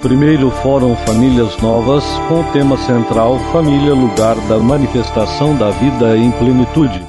[0.00, 6.30] Primeiro Fórum Famílias Novas, com o tema central Família, lugar da manifestação da vida em
[6.30, 7.00] plenitude.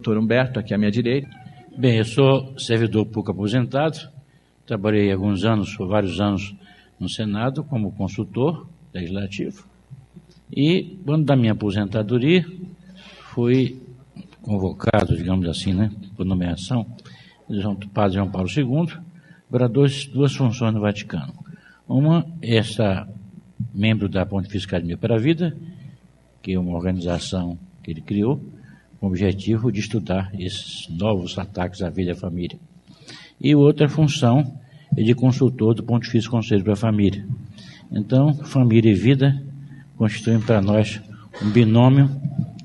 [0.00, 1.28] Doutor Humberto, aqui à minha direita.
[1.76, 3.98] Bem, eu sou servidor público aposentado,
[4.66, 6.54] trabalhei alguns anos, por vários anos,
[6.98, 9.66] no Senado como consultor legislativo.
[10.50, 12.46] E, quando da minha aposentadoria,
[13.34, 13.78] fui
[14.40, 16.86] convocado, digamos assim, né, por nomeação
[17.46, 18.88] do Padre João Paulo II
[19.50, 21.37] para dois, duas funções no Vaticano.
[21.88, 23.08] Uma, essa
[23.74, 25.56] membro da Pontifícia Academia para a Vida,
[26.42, 28.40] que é uma organização que ele criou,
[29.00, 32.58] com o objetivo de estudar esses novos ataques à vida e à família.
[33.40, 34.58] E outra função
[34.96, 37.26] é de consultor do Pontifício Conselho para a Família.
[37.90, 39.42] Então, família e vida
[39.96, 41.00] constituem para nós
[41.42, 42.10] um binômio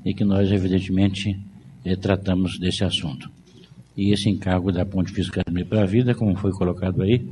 [0.04, 1.38] e que nós, evidentemente,
[1.84, 3.30] eh, tratamos desse assunto.
[3.96, 7.26] E esse encargo da Pontifícia Academia para a Vida, como foi colocado aí,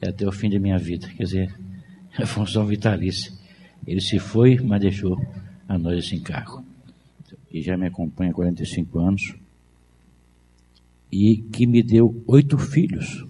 [0.00, 1.08] é até o fim da minha vida.
[1.08, 1.54] Quer dizer,
[2.18, 3.32] é função vitalícia.
[3.86, 5.18] Ele se foi, mas deixou
[5.68, 6.64] a nós esse encargo
[7.50, 9.34] que já me acompanha há 45 anos,
[11.12, 13.26] e que me deu oito filhos,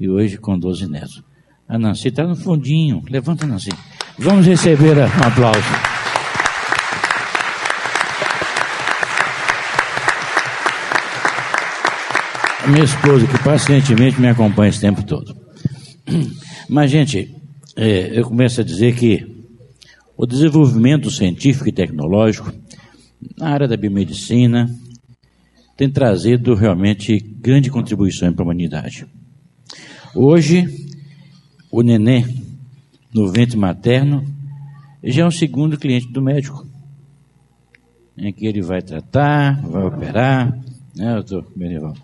[0.00, 1.22] e hoje com 12 netos.
[1.68, 3.70] A Nancy está no fundinho, levanta Nancy.
[4.18, 5.91] Vamos receber um aplauso.
[12.64, 15.36] A minha esposa, que pacientemente me acompanha esse tempo todo.
[16.68, 17.34] Mas, gente,
[17.74, 19.26] é, eu começo a dizer que
[20.16, 22.52] o desenvolvimento científico e tecnológico
[23.36, 24.72] na área da biomedicina
[25.76, 29.06] tem trazido realmente grande contribuição para a humanidade.
[30.14, 30.68] Hoje,
[31.68, 32.44] o neném
[33.12, 34.24] no ventre materno
[35.02, 36.64] já é o segundo cliente do médico,
[38.16, 40.56] em que ele vai tratar, vai operar,
[40.94, 41.94] né, doutor Benival?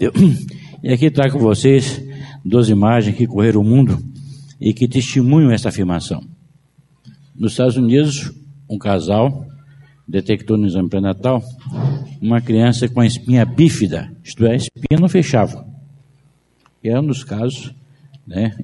[0.82, 2.02] E aqui trago com vocês
[2.42, 4.02] duas imagens que correram o mundo
[4.58, 6.22] e que testemunham essa afirmação.
[7.36, 8.32] Nos Estados Unidos,
[8.68, 9.46] um casal
[10.08, 11.42] detectou no exame pré-natal
[12.20, 15.66] uma criança com a espinha bífida, isto é, a espinha não fechava.
[16.82, 17.74] E é um dos casos
[18.26, 18.56] né,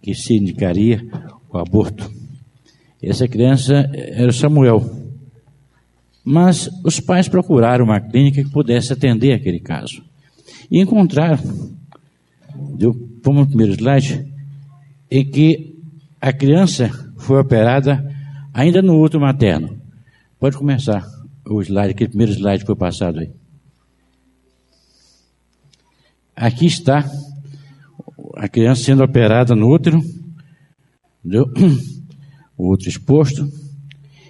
[0.00, 1.04] que se indicaria
[1.50, 2.08] o aborto.
[3.02, 5.02] Essa criança era Samuel.
[6.24, 10.13] Mas os pais procuraram uma clínica que pudesse atender aquele caso.
[10.70, 11.38] E encontraram,
[12.76, 12.92] deu,
[13.22, 14.32] vamos no primeiro slide,
[15.10, 15.74] em que
[16.20, 18.02] a criança foi operada
[18.52, 19.78] ainda no útero materno.
[20.38, 21.04] Pode começar
[21.46, 23.30] o slide, aquele primeiro slide que foi passado aí.
[26.36, 27.08] Aqui está
[28.36, 30.00] a criança sendo operada no útero,
[31.20, 31.46] entendeu?
[32.56, 33.48] o útero exposto,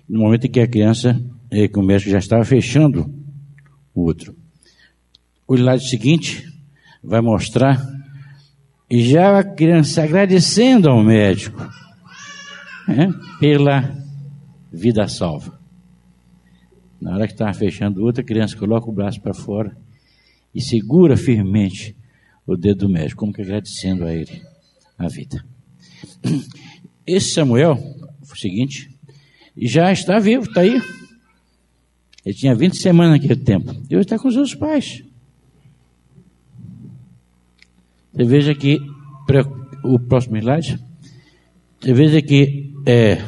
[0.08, 1.18] no momento em que a criança,
[1.50, 3.12] é, que o médico já estava fechando
[3.94, 4.34] o útero.
[5.46, 6.52] O slide seguinte
[7.02, 7.80] vai mostrar
[8.88, 11.60] e já a criança agradecendo ao médico
[12.88, 13.94] é, pela
[14.72, 15.58] vida salva.
[17.00, 19.76] Na hora que estava fechando outra, criança coloca o braço para fora
[20.54, 21.94] e segura firmemente
[22.46, 24.42] o dedo do médico, como que agradecendo a ele
[24.98, 25.44] a vida.
[27.06, 27.78] Esse Samuel,
[28.22, 28.90] o seguinte,
[29.56, 30.80] já está vivo, está aí.
[32.24, 33.74] Ele tinha 20 semanas naquele tempo.
[33.86, 35.04] Deus está com os seus pais.
[38.14, 38.78] Você veja que,
[39.82, 40.78] o próximo slide,
[41.80, 43.18] você veja que, é,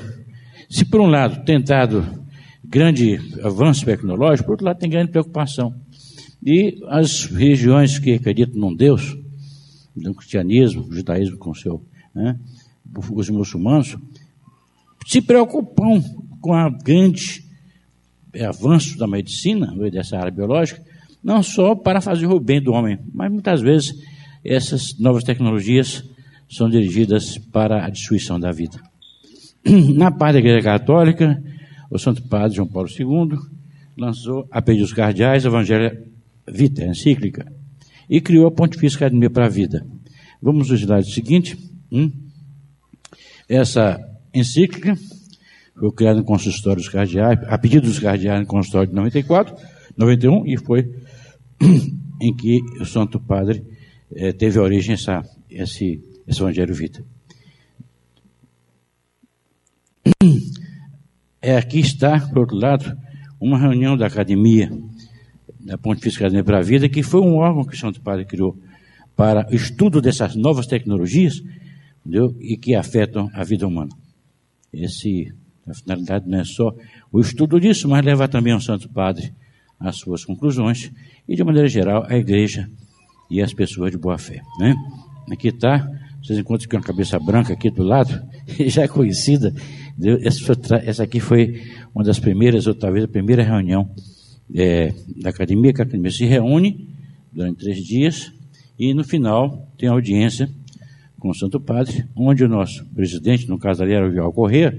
[0.70, 2.06] se por um lado tentado
[2.64, 5.74] grande avanço tecnológico, por outro lado tem grande preocupação.
[6.40, 9.16] E as regiões que acreditam num Deus,
[9.96, 12.38] no cristianismo, judaísmo com seu, né,
[13.12, 13.96] os muçulmanos,
[15.04, 16.00] se preocupam
[16.40, 17.44] com a grande
[18.40, 20.80] avanço da medicina, dessa área biológica,
[21.24, 23.92] não só para fazer o bem do homem, mas muitas vezes
[24.52, 26.04] essas novas tecnologias
[26.48, 28.80] são dirigidas para a destruição da vida.
[29.94, 31.42] Na parte da Igreja Católica,
[31.90, 33.36] o Santo Padre João Paulo II
[33.96, 36.06] lançou a pedidos cardeais Evangelho
[36.48, 37.52] Vita, encíclica,
[38.08, 39.84] e criou a Pontifícia Academia para a Vida.
[40.40, 41.56] Vamos no slide seguinte.
[41.90, 42.12] Hum?
[43.48, 43.98] Essa
[44.32, 44.96] encíclica
[45.78, 49.56] foi criada no consistório dos cardeais, a pedido dos cardeais no consistório de 94,
[49.96, 50.84] 91, e foi
[52.22, 53.62] em que o Santo Padre
[54.14, 57.04] eh, teve origem essa, esse, esse Evangelho Vita.
[61.40, 62.96] É, aqui está, por outro lado,
[63.40, 64.70] uma reunião da academia,
[65.60, 68.58] da Pontifícia Academia para a Vida, que foi um órgão que o Santo Padre criou
[69.14, 71.42] para estudo dessas novas tecnologias
[72.04, 72.36] entendeu?
[72.40, 73.90] e que afetam a vida humana.
[74.72, 75.32] Esse,
[75.66, 76.74] a finalidade não é só
[77.10, 79.32] o estudo disso, mas leva também ao Santo Padre
[79.78, 80.90] às suas conclusões
[81.28, 82.68] e, de maneira geral, a igreja
[83.30, 84.40] e as pessoas de boa fé.
[84.58, 84.74] Né?
[85.30, 85.88] Aqui está
[86.26, 88.20] vocês encontram com uma cabeça branca aqui do lado,
[88.66, 89.54] já é conhecida.
[90.84, 91.62] Essa aqui foi
[91.94, 93.88] uma das primeiras, ou talvez a primeira reunião
[94.52, 94.92] é,
[95.22, 96.88] da academia, que a academia se reúne
[97.32, 98.32] durante três dias
[98.76, 100.50] e no final tem audiência
[101.16, 104.76] com o Santo Padre, onde o nosso presidente, no caso ali era o Vial Corrêa,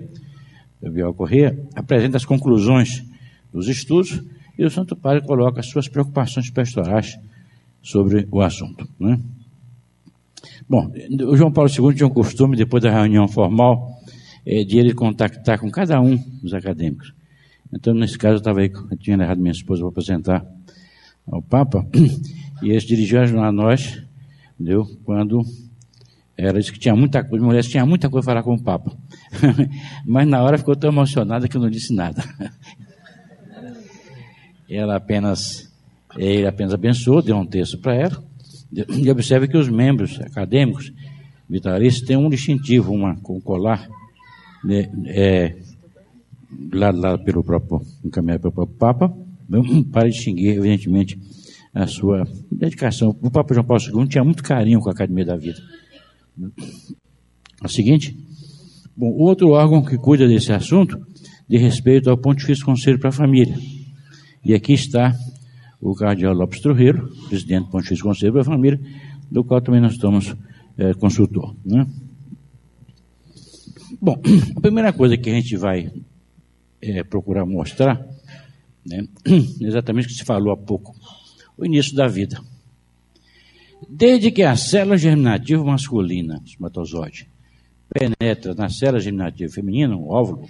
[0.81, 3.05] o Vial Corrêa apresenta as conclusões
[3.53, 4.21] dos estudos
[4.59, 7.17] e o Santo Padre coloca as suas preocupações pastorais
[7.87, 8.87] sobre o assunto.
[8.99, 9.17] Né?
[10.67, 10.91] Bom,
[11.25, 13.97] o João Paulo II tinha um costume, depois da reunião formal,
[14.45, 17.13] é, de ele contactar com cada um dos acadêmicos.
[17.73, 20.45] Então, nesse caso, eu estava aí, eu tinha levado minha esposa para apresentar
[21.25, 21.87] ao Papa,
[22.61, 24.03] e ele se dirigiu a nós,
[24.55, 24.85] entendeu?
[25.05, 25.41] Quando
[26.37, 28.97] ela disse que tinha muita coisa, mulher tinha muita coisa para falar com o Papa.
[30.05, 32.21] Mas na hora ficou tão emocionada que eu não disse nada.
[34.69, 35.66] ela apenas,
[36.15, 38.23] ele apenas abençoou, deu um texto para ela.
[38.71, 40.91] E observe que os membros acadêmicos
[41.49, 43.87] vitalistas têm um distintivo, uma com colar,
[44.63, 45.55] né, é,
[46.73, 49.17] lá, lá pelo próprio, encaminhado pelo próprio Papa,
[49.91, 51.17] para distinguir, evidentemente,
[51.73, 53.15] a sua dedicação.
[53.21, 55.59] O Papa João Paulo II tinha muito carinho com a Academia da Vida.
[57.61, 58.17] A seguinte,
[58.95, 60.99] bom, o outro órgão que cuida desse assunto
[61.47, 63.57] de respeito ao Pontifício Conselho para a Família.
[64.43, 65.15] E aqui está
[65.81, 68.79] o cardeal Lopes Trujillo, presidente do Pontifício Conselho para a Família,
[69.29, 70.35] do qual também nós estamos
[70.77, 71.55] é, consultor.
[71.65, 71.87] Né?
[74.01, 74.19] Bom,
[74.55, 75.91] a primeira coisa que a gente vai
[76.81, 78.05] é, procurar mostrar,
[78.85, 79.07] né,
[79.61, 80.95] exatamente o que se falou há pouco,
[81.57, 82.41] o início da vida.
[83.87, 87.27] Desde que a célula germinativa masculina, espermatozoide,
[87.89, 90.47] penetra na célula germinativa feminina, o óvulo,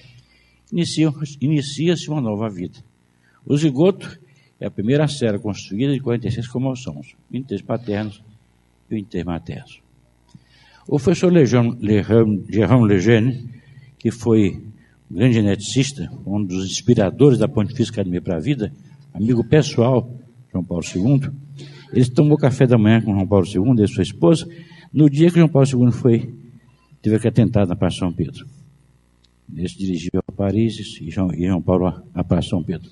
[0.71, 2.79] inicia-se inicia uma nova vida.
[3.45, 4.19] O zigoto
[4.59, 8.24] é a primeira célula constituída de 46 cromossomos, 23 paternos
[8.89, 9.81] e 23 maternos.
[10.88, 13.50] O professor Jérôme Lejeune,
[14.00, 14.63] que foi
[15.12, 18.71] um grande geneticista, um dos inspiradores da Pontifícia Academia para a Vida,
[19.13, 21.30] amigo pessoal de João Paulo II,
[21.94, 24.48] ele tomou café da manhã com João Paulo II e sua esposa,
[24.94, 26.33] no dia que João Paulo II foi,
[27.01, 28.45] teve aquele atentado na Praça São Pedro.
[29.53, 32.89] Ele se dirigiu a Paris e João, e João Paulo a Praça São Pedro.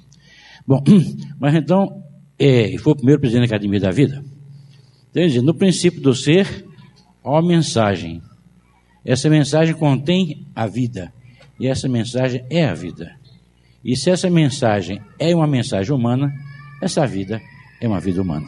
[0.67, 0.83] Bom,
[1.39, 2.03] mas então,
[2.37, 4.23] é, foi o primeiro presidente da Academia da Vida.
[5.09, 6.65] Então, no princípio do ser,
[7.23, 8.21] uma mensagem.
[9.03, 11.13] Essa mensagem contém a vida.
[11.59, 13.15] E essa mensagem é a vida.
[13.83, 16.33] E se essa mensagem é uma mensagem humana,
[16.81, 17.41] essa vida
[17.79, 18.47] é uma vida humana.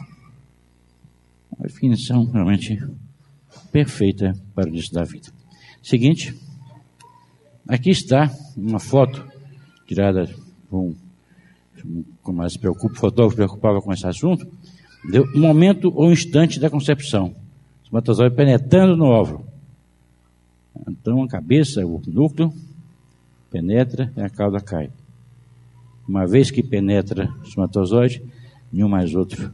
[1.52, 2.78] Uma definição realmente
[3.72, 5.32] perfeita para o início da vida.
[5.82, 6.36] Seguinte,
[7.68, 9.26] aqui está uma foto
[9.86, 10.30] tirada
[10.70, 10.96] com,
[12.22, 14.48] como ela se preocupa, o fotógrafo preocupava com esse assunto,
[15.10, 17.28] deu um momento ou um instante da concepção.
[17.28, 19.46] O espermatozoide penetrando no óvulo.
[20.88, 22.54] Então a cabeça, o núcleo,
[23.50, 24.90] penetra e a cauda cai.
[26.08, 28.22] Uma vez que penetra o espermatozoide,
[28.72, 29.52] nenhum mais outro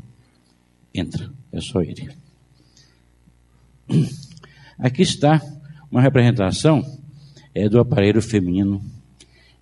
[0.93, 1.29] entra.
[1.51, 2.09] É só ele.
[4.77, 5.41] Aqui está
[5.91, 6.83] uma representação
[7.53, 8.81] é, do aparelho feminino,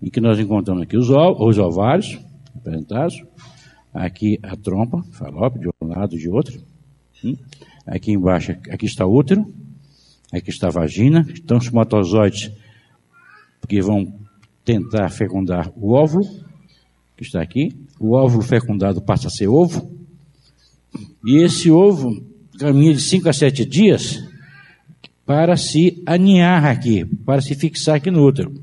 [0.02, 2.18] em que nós encontramos aqui os, os ovários
[2.54, 3.24] representados,
[3.94, 6.62] aqui a trompa, falope, de um lado e de outro.
[7.24, 7.36] Hum?
[7.86, 9.46] Aqui embaixo, aqui está o útero,
[10.32, 12.52] aqui está a vagina, estão os somatozoides
[13.68, 14.14] que vão
[14.66, 16.26] tentar fecundar o óvulo,
[17.16, 17.76] que está aqui.
[18.00, 19.90] O óvulo fecundado passa a ser ovo.
[21.26, 22.22] E esse ovo
[22.60, 24.24] caminha de 5 a 7 dias
[25.26, 28.61] para se aninhar aqui, para se fixar aqui no útero.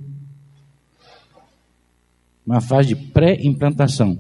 [2.49, 4.19] Uma fase de pré-implantação.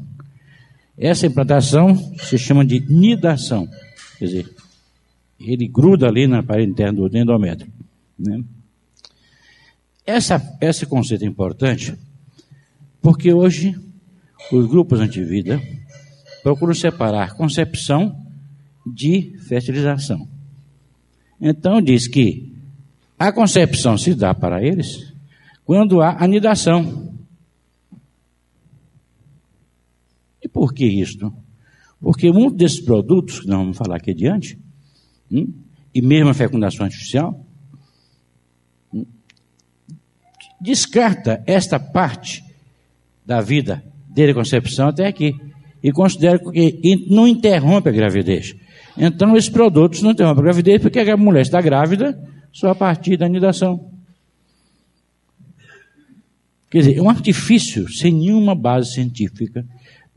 [0.98, 3.66] Essa implantação se chama de nidação.
[4.18, 4.54] Quer dizer,
[5.40, 7.72] ele gruda ali na parede interna do endométrio.
[8.18, 8.44] Né?
[10.04, 11.94] Essa, esse conceito é importante
[13.00, 13.74] porque hoje
[14.52, 15.58] os grupos antivida
[16.42, 18.14] procuram separar concepção
[18.86, 20.28] de fertilização.
[21.40, 22.54] Então diz que
[23.18, 25.14] a concepção se dá para eles
[25.64, 27.07] quando há anidação.
[30.48, 31.30] E por que isto?
[32.00, 34.58] Porque muitos desses produtos, que nós vamos falar aqui adiante,
[35.30, 35.52] hum,
[35.94, 37.44] e mesmo a fecundação artificial,
[40.58, 42.42] descarta esta parte
[43.26, 45.34] da vida desde a concepção até aqui
[45.82, 48.54] e considera que não interrompe a gravidez.
[48.96, 52.18] Então, esses produtos não interrompem a gravidez porque a mulher está grávida
[52.50, 53.92] só a partir da anidação.
[56.70, 59.64] Quer dizer, é um artifício sem nenhuma base científica.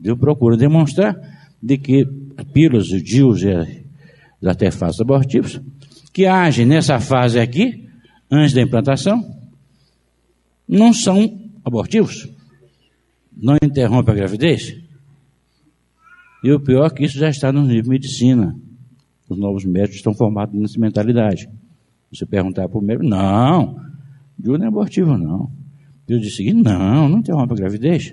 [0.02, 1.16] Eu procuro demonstrar
[1.62, 2.04] de que
[2.52, 5.60] pílulas, DIUs e artefatos abortivos
[6.12, 7.88] que agem nessa fase aqui,
[8.30, 9.22] antes da implantação,
[10.68, 12.28] não são abortivos.
[13.34, 14.76] Não interrompe a gravidez.
[16.44, 18.54] E o pior é que isso já está no nível de medicina.
[19.28, 21.48] Os novos médicos estão formados nessa mentalidade.
[22.12, 23.80] Você perguntar para o médico, não,
[24.38, 25.50] Júlio não é abortivo, não.
[26.06, 28.12] Eu disse não, não interrompe a gravidez.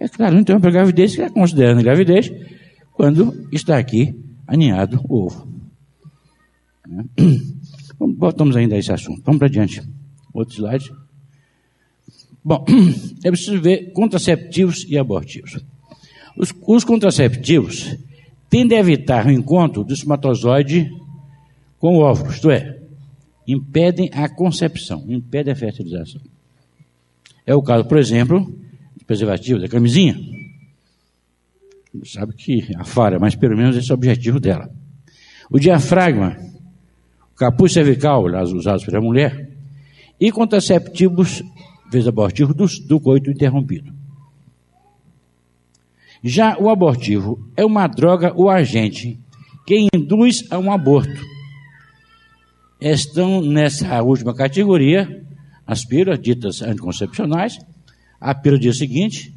[0.00, 2.32] É claro, não interrompe a gravidez, que é considerando gravidez
[2.94, 5.46] quando está aqui aninhado o ovo.
[8.16, 9.22] Voltamos ainda a esse assunto.
[9.24, 9.82] Vamos para adiante.
[10.32, 10.90] Outro slide.
[12.42, 12.64] Bom,
[13.22, 15.62] é preciso ver contraceptivos e abortivos.
[16.36, 17.94] Os, os contraceptivos
[18.48, 20.90] tendem a evitar o encontro do espermatozoide
[21.78, 22.78] com o óvulo, isto é,
[23.46, 26.20] impedem a concepção, impedem a fertilização.
[27.46, 28.54] É o caso, por exemplo,
[29.10, 30.16] preservativo, da camisinha.
[32.04, 34.70] Sabe que a falha, mas pelo menos esse é o objetivo dela.
[35.50, 36.36] O diafragma,
[37.32, 38.24] o capuz cervical,
[38.54, 39.50] usados pela mulher,
[40.20, 41.42] e contraceptivos
[41.90, 43.92] vezes abortivo do, do coito interrompido.
[46.22, 49.18] Já o abortivo é uma droga ou agente
[49.66, 51.20] que induz a um aborto.
[52.80, 55.26] Estão nessa última categoria
[55.66, 57.58] as pílulas ditas anticoncepcionais,
[58.20, 59.34] a pílula do dia seguinte,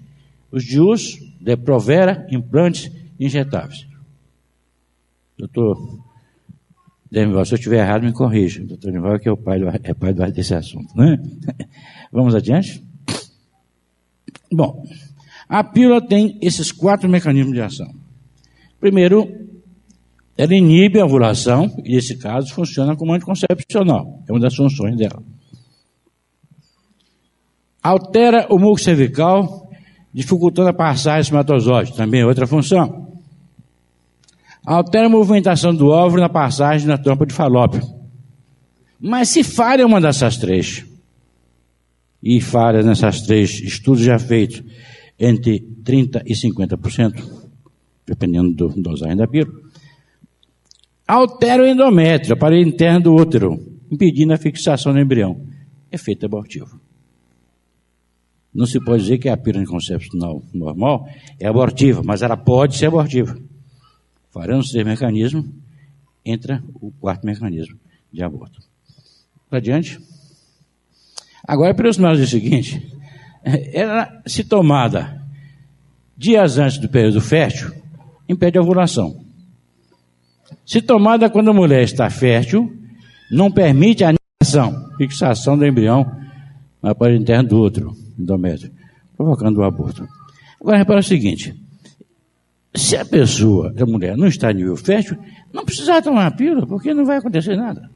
[0.51, 3.87] os de uso de provera, implantes injetáveis.
[5.37, 6.03] Doutor
[7.11, 8.63] Demival, se eu estiver errado, me corrija.
[8.63, 11.17] Doutor Demival que é o pai, do, é pai desse assunto, né?
[12.11, 12.83] Vamos adiante?
[14.51, 14.83] Bom,
[15.47, 17.91] a pílula tem esses quatro mecanismos de ação.
[18.79, 19.27] Primeiro,
[20.37, 25.21] ela inibe a ovulação, e nesse caso funciona como anticoncepcional, é uma das funções dela.
[27.83, 29.69] Altera o muco cervical,
[30.13, 33.11] dificultando a passagem do espermatozoide, também é outra função.
[34.65, 37.81] Altera a movimentação do óvulo na passagem na tampa de falópio.
[38.99, 40.85] Mas se falha uma dessas três,
[42.23, 44.63] e falha nessas três estudos já feitos
[45.19, 47.21] entre 30% e 50%,
[48.07, 49.59] dependendo do dosagem da pílula,
[51.05, 53.59] altera o endométrio, a parede interna do útero,
[53.91, 55.45] impedindo a fixação do embrião.
[55.91, 56.79] Efeito abortivo.
[58.53, 62.85] Não se pode dizer que a pílula anticoncepcional normal é abortiva, mas ela pode ser
[62.85, 63.35] abortiva.
[64.29, 65.43] Farando esse mecanismo,
[66.23, 67.79] entra o quarto mecanismo
[68.11, 68.59] de aborto.
[69.49, 69.99] Adiante.
[71.47, 72.81] Agora, para os nós é o seguinte:
[73.73, 75.21] ela, se tomada
[76.15, 77.71] dias antes do período fértil,
[78.29, 79.23] impede a ovulação.
[80.65, 82.71] Se tomada quando a mulher está fértil,
[83.31, 86.05] não permite a aniquilação, fixação do embrião
[86.81, 88.71] na parede interna do outro endométrio,
[89.15, 90.07] provocando o aborto.
[90.59, 91.55] Agora, repara o seguinte:
[92.75, 95.17] se a pessoa, a mulher, não está em nível fértil,
[95.53, 97.89] não precisa tomar a pílula, porque não vai acontecer nada.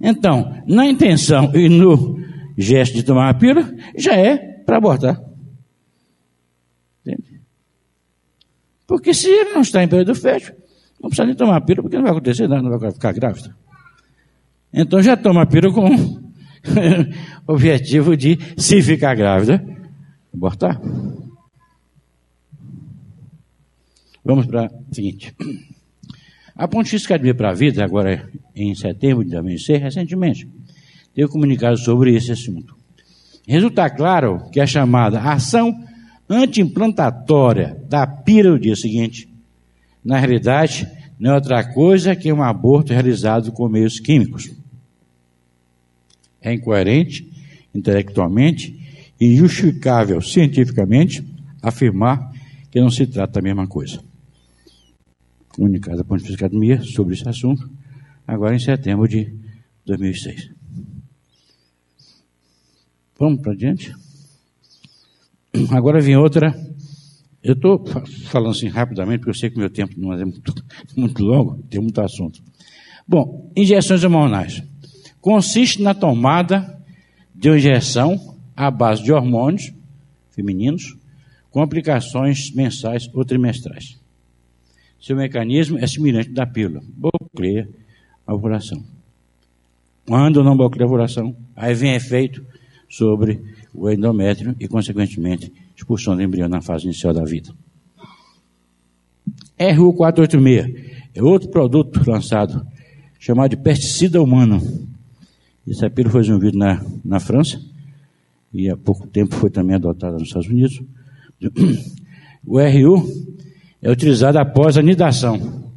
[0.00, 2.18] Então, na intenção e no
[2.56, 5.20] gesto de tomar a pílula, já é para abortar.
[7.04, 7.40] Entende?
[8.86, 10.54] Porque se ele não está em período fértil,
[11.00, 13.54] não precisa nem tomar a pílula, porque não vai acontecer nada, não vai ficar grávida.
[14.72, 16.29] Então já toma a pílula com
[17.46, 19.64] objetivo de, se ficar grávida,
[20.32, 20.80] abortar.
[24.24, 25.34] Vamos para o seguinte.
[26.54, 30.48] A Pontifícia Academia para a Vida, agora em setembro de 2006, recentemente,
[31.14, 32.76] teve comunicado sobre esse assunto.
[33.46, 35.74] Resulta claro que a chamada ação
[36.28, 39.28] anti-implantatória da pílula do dia seguinte,
[40.04, 40.86] na realidade,
[41.18, 44.50] não é outra coisa que um aborto realizado com meios químicos.
[46.42, 47.30] É incoerente,
[47.74, 48.78] intelectualmente
[49.20, 51.24] e justificável cientificamente
[51.62, 52.32] afirmar
[52.70, 54.00] que não se trata da mesma coisa
[55.60, 57.68] comunicado à Pontifícia Academia sobre esse assunto,
[58.26, 59.30] agora em setembro de
[59.84, 60.50] 2006.
[63.18, 63.94] Vamos para adiante?
[65.70, 66.54] Agora vem outra.
[67.42, 67.84] Eu estou
[68.28, 70.54] falando assim rapidamente, porque eu sei que meu tempo não é muito,
[70.96, 72.42] muito longo, tem muito assunto.
[73.06, 74.62] Bom, injeções hormonais.
[75.20, 76.78] Consiste na tomada
[77.34, 79.72] de uma injeção à base de hormônios
[80.30, 80.96] femininos,
[81.50, 83.98] com aplicações mensais ou trimestrais.
[85.00, 86.82] Seu mecanismo é semelhante da pílula.
[86.86, 87.68] Bloqueia
[88.26, 88.82] a ovulação.
[90.06, 92.44] Quando não bloqueia a ovulação, aí vem efeito
[92.88, 93.40] sobre
[93.72, 97.52] o endométrio e, consequentemente, expulsão do embrião na fase inicial da vida.
[99.58, 102.66] RU486 é outro produto lançado,
[103.18, 104.60] chamado de pesticida humano.
[105.70, 107.60] Essa pílula foi desenvolvida na, na França
[108.52, 110.82] e há pouco tempo foi também adotada nos Estados Unidos.
[112.44, 113.06] O RU
[113.80, 115.70] é utilizado após a nidação,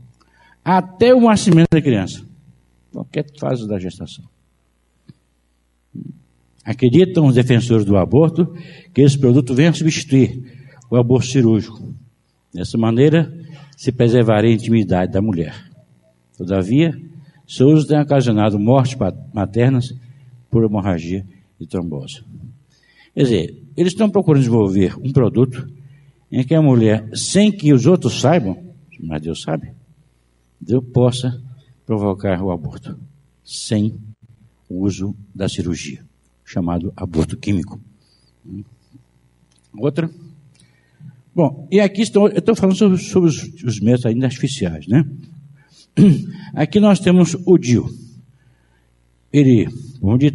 [0.63, 2.25] até o nascimento da criança.
[2.91, 4.25] qualquer fase da gestação.
[6.65, 8.55] Acreditam os defensores do aborto
[8.93, 10.41] que esse produto venha substituir
[10.89, 11.93] o aborto cirúrgico.
[12.53, 13.31] Dessa maneira,
[13.75, 15.53] se preservaria a intimidade da mulher.
[16.37, 16.97] Todavia,
[17.47, 18.97] seu uso tem ocasionado mortes
[19.33, 19.93] maternas
[20.49, 21.25] por hemorragia
[21.59, 22.23] e trombose.
[23.13, 25.67] Quer dizer, eles estão procurando desenvolver um produto
[26.31, 28.57] em que a mulher, sem que os outros saibam,
[28.99, 29.71] mas Deus sabe,
[30.59, 31.41] Deus possa
[31.85, 32.97] provocar o aborto,
[33.43, 33.93] sem
[34.69, 36.03] o uso da cirurgia,
[36.43, 37.79] chamado aborto químico.
[39.77, 40.09] Outra.
[41.35, 45.03] Bom, e aqui estou, eu estou falando sobre, sobre os, os métodos ainda artificiais, né?
[46.53, 47.89] Aqui nós temos o DIU.
[49.31, 49.67] Ele,
[50.01, 50.29] vamos de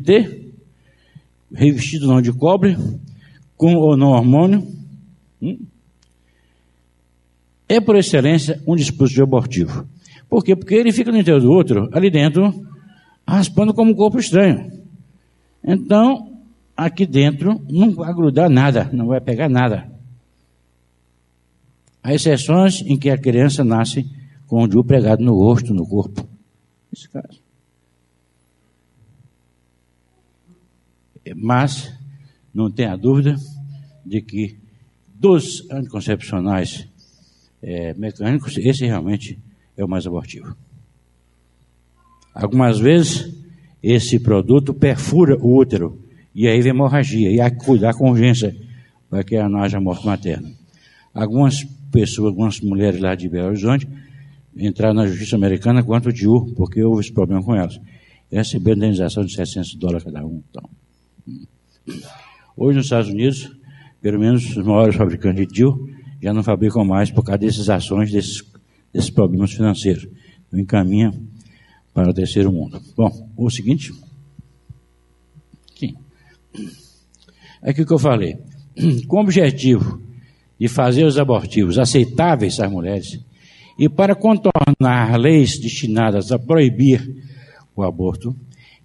[1.52, 2.76] revestido não de cobre,
[3.56, 4.66] com ou não hormônio.
[5.40, 5.58] Hum?
[7.68, 9.86] É, por excelência, um dispositivo abortivo.
[10.28, 10.56] Por quê?
[10.56, 12.52] Porque ele fica no interior do outro, ali dentro,
[13.26, 14.70] raspando como um corpo estranho.
[15.62, 16.40] Então,
[16.76, 19.90] aqui dentro não vai grudar nada, não vai pegar nada.
[22.02, 24.08] Há exceções em que a criança nasce
[24.48, 26.26] com o DIU pregado no rosto, no corpo.
[26.92, 27.40] Esse caso.
[31.36, 31.94] Mas,
[32.52, 33.36] não tenha dúvida
[34.04, 34.56] de que
[35.14, 36.88] dos anticoncepcionais
[37.62, 39.38] é, mecânicos, esse realmente
[39.76, 40.56] é o mais abortivo.
[42.34, 43.36] Algumas vezes,
[43.82, 46.02] esse produto perfura o útero
[46.34, 48.56] e aí vem hemorragia, e há que cuidar com urgência
[49.10, 50.52] para que não haja morte materna.
[51.12, 53.88] Algumas pessoas, algumas mulheres lá de Belo Horizonte,
[54.58, 57.80] entraram na justiça americana quanto de U, porque houve esse problema com elas.
[58.30, 60.42] E receberam indenização de 700 dólares cada um.
[60.50, 60.68] Então.
[62.56, 63.50] Hoje nos Estados Unidos,
[64.02, 65.88] pelo menos os maiores fabricantes de DIU
[66.20, 68.42] já não fabricam mais por causa dessas ações, desses,
[68.92, 70.08] desses problemas financeiros.
[70.46, 71.12] Então encaminha
[71.94, 72.80] para o terceiro mundo.
[72.96, 73.92] Bom, o seguinte.
[75.76, 75.94] Sim.
[77.62, 78.37] É aquilo que eu falei.
[79.06, 80.02] Com o objetivo
[80.59, 83.20] de fazer os abortivos aceitáveis às mulheres
[83.78, 87.24] e para contornar leis destinadas a proibir
[87.76, 88.34] o aborto,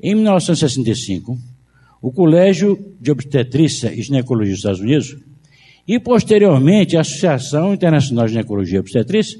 [0.01, 1.38] em 1965,
[2.01, 5.17] o Colégio de Obstetrícia e Ginecologia dos Estados Unidos
[5.88, 9.39] e, posteriormente, a Associação Internacional de Ginecologia e Obstetrícia,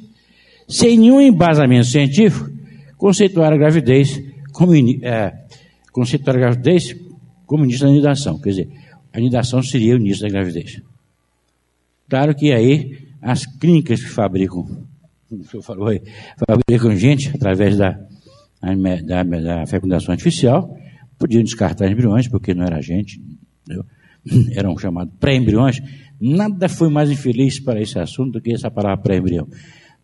[0.68, 2.50] sem nenhum embasamento científico,
[2.98, 4.22] conceituaram a gravidez
[4.54, 5.34] como, é,
[5.92, 6.96] conceituaram a gravidez
[7.46, 8.40] como início da anidação.
[8.40, 8.70] Quer dizer,
[9.12, 10.82] a anidação seria o início da gravidez.
[12.10, 14.66] Claro que aí as clínicas que fabricam,
[15.34, 16.02] como o senhor falou aí,
[16.48, 18.00] fabricam gente através da,
[19.06, 20.78] da, da fecundação artificial,
[21.18, 23.20] podiam descartar embriões, porque não era gente,
[23.66, 23.86] entendeu?
[24.56, 25.82] eram chamados pré-embriões.
[26.22, 29.48] Nada foi mais infeliz para esse assunto do que essa palavra pré-embrião.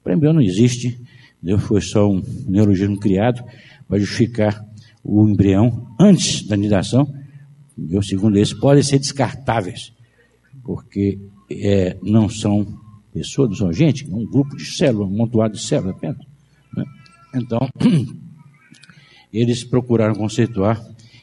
[0.04, 1.00] Pré-embrião não existe,
[1.38, 1.60] entendeu?
[1.60, 3.44] foi só um neologismo criado
[3.88, 4.66] para justificar
[5.04, 7.14] o embrião antes da nidação.
[7.78, 8.02] Entendeu?
[8.02, 9.94] Segundo eles, podem ser descartáveis,
[10.64, 12.79] porque é, não são
[13.12, 16.26] pessoas, não são gente, um grupo de células, um montuado de células apenas.
[16.76, 16.86] Né?
[17.36, 17.60] Então,
[19.34, 20.82] eles procuraram conceituar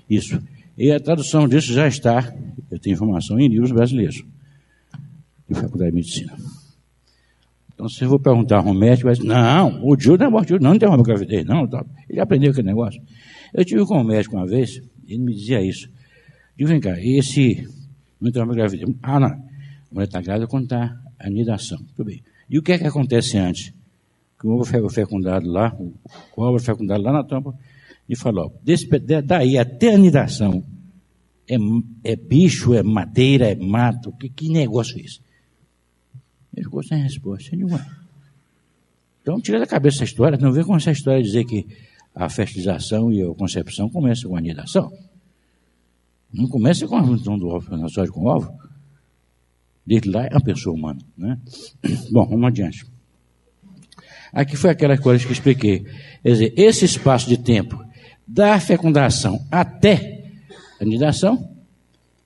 [0.09, 0.41] isso.
[0.77, 2.35] E a tradução disso já está,
[2.71, 4.23] eu tenho informação em livros brasileiros,
[5.49, 6.37] de Faculdade de Medicina.
[7.77, 10.31] Então, se eu vou perguntar a um médico, vai dizer, não, o Júlio não é
[10.31, 11.69] morto, não interrompe a gravidez, não.
[11.69, 11.85] Tá.
[12.09, 13.01] Ele aprendeu aquele negócio.
[13.53, 15.89] Eu tive com um médico uma vez, ele me dizia isso.
[16.57, 17.69] Digo, vem cá, esse
[18.19, 18.89] não interrompe a gravidez.
[19.03, 19.39] Ah, não, a
[19.93, 21.79] mulher está grávida quando está a nidação.
[21.95, 22.23] Tudo bem.
[22.49, 23.73] E o que é que acontece antes?
[24.39, 27.55] Que o ovo foi fecundado lá, o ovo fecundado lá na tampa,
[28.09, 28.87] e falou: desse,
[29.25, 30.63] daí até a anidação
[31.49, 31.57] é,
[32.05, 35.21] é bicho, é madeira, é mato, que, que negócio é esse?
[36.55, 37.85] Ele ficou sem resposta nenhuma.
[39.23, 41.67] Então tira da cabeça essa história, não vem com essa história dizer que
[42.15, 44.91] a fertilização e a concepção começam com a anidação.
[46.33, 48.53] Não começa com a junção do ovo, na com o ovo.
[49.87, 51.01] Desde lá é uma pessoa humana.
[51.17, 51.39] Né?
[52.11, 52.85] Bom, vamos adiante.
[54.33, 55.85] Aqui foi aquela coisa que expliquei.
[56.23, 57.83] Quer dizer, esse espaço de tempo
[58.27, 60.25] da fecundação até
[60.81, 61.57] a nidação,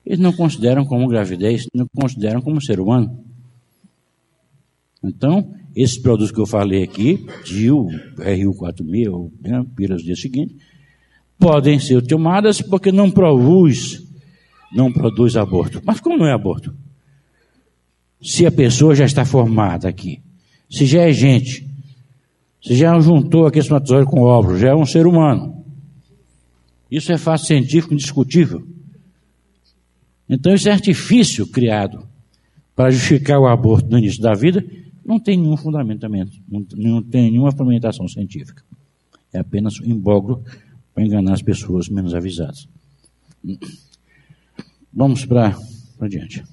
[0.05, 3.23] eles não consideram como gravidez, não consideram como ser humano.
[5.03, 10.55] Então, esses produtos que eu falei aqui, DIU, RU4000, né, pílulas do dia seguinte,
[11.39, 14.03] podem ser tomadas porque não produz,
[14.73, 15.81] não produz aborto.
[15.85, 16.75] Mas como não é aborto?
[18.21, 20.21] Se a pessoa já está formada aqui,
[20.69, 21.67] se já é gente,
[22.61, 25.65] se já juntou aquele espermatozoide com óvulo, já é um ser humano.
[26.89, 28.67] Isso é fato científico indiscutível.
[30.29, 32.07] Então, esse artifício criado
[32.75, 34.63] para justificar o aborto no início da vida
[35.03, 38.63] não tem nenhum fundamentamento, não, tem nenhuma fundamentação científica.
[39.33, 40.43] É apenas um imbróglio
[40.93, 42.67] para enganar as pessoas menos avisadas.
[44.93, 45.57] Vamos para
[45.99, 46.43] adiante.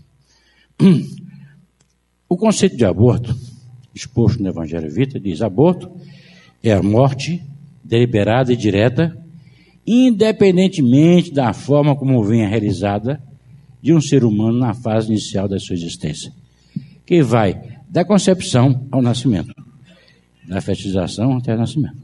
[2.29, 3.35] O conceito de aborto,
[3.95, 5.91] exposto no Evangelho Vita, diz: aborto
[6.62, 7.43] é a morte
[7.83, 9.17] deliberada e direta,
[9.87, 13.23] independentemente da forma como venha realizada
[13.81, 16.31] de um ser humano na fase inicial da sua existência,
[17.07, 19.55] que vai da concepção ao nascimento,
[20.47, 21.97] da fertilização até o nascimento.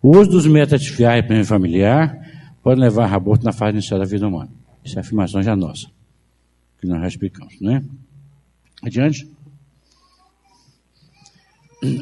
[0.00, 2.18] O uso dos métodos artificiais para familiar
[2.62, 4.50] pode levar a aborto na fase inicial da vida humana.
[4.84, 5.88] Isso é afirmação já nossa,
[6.80, 7.82] que nós já explicamos, né?
[8.82, 9.26] Adiante.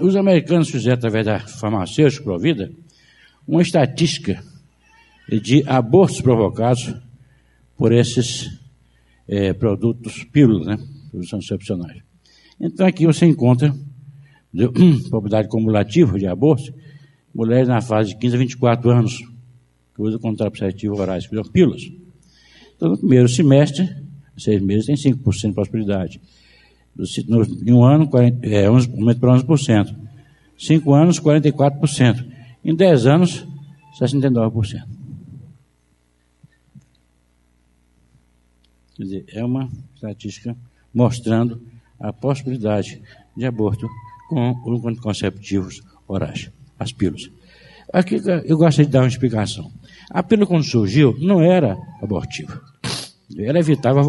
[0.00, 2.72] Os americanos fizeram, através da farmacêutica Provida,
[3.46, 4.42] uma estatística
[5.28, 6.94] de abortos provocados
[7.76, 8.50] por esses
[9.28, 10.76] é, produtos pílulas, né?
[11.10, 12.02] Produtos anticoncepcionais.
[12.60, 13.74] Então aqui você encontra
[14.52, 14.68] de,
[15.08, 16.74] probabilidade cumulativa de aborto,
[17.34, 19.18] mulheres na fase de 15 a 24 anos,
[19.94, 21.82] que usam contraceptivo orais, que pílulas.
[22.76, 23.88] Então no primeiro semestre,
[24.36, 26.20] seis meses, tem 5% de possibilidade.
[26.98, 29.96] Em um ano, 40, é, 11, aumento para 11%.
[30.58, 32.26] Cinco anos, 44%.
[32.64, 33.46] Em 10 anos,
[33.98, 34.86] 69%.
[38.94, 40.54] Quer dizer, é uma estatística
[40.92, 41.62] mostrando
[41.98, 43.00] a possibilidade
[43.34, 43.88] de aborto
[44.28, 47.30] com os anticonceptivos orais, as pílulas.
[47.92, 49.72] Aqui eu gostaria de dar uma explicação.
[50.10, 52.60] A pílula, quando surgiu, não era abortiva.
[53.38, 54.02] Ela evitava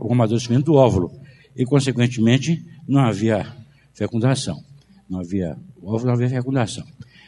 [0.00, 1.19] o amadurecimento do óvulo
[1.60, 3.46] e, consequentemente, não havia
[3.92, 4.64] fecundação.
[5.06, 6.86] Não havia óvulo, não havia fecundação.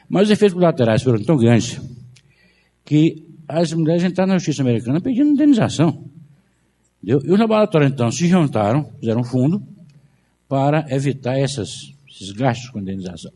[0.08, 1.78] Mas os efeitos colaterais foram tão grandes
[2.82, 6.08] que as mulheres entraram na justiça americana pedindo indenização.
[7.02, 7.20] Entendeu?
[7.26, 9.62] E os laboratórios, então, se juntaram, fizeram um fundo
[10.48, 13.32] para evitar essas, esses gastos com indenização.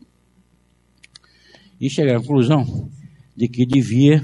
[1.79, 2.89] E chegaram à conclusão
[3.35, 4.19] de que devia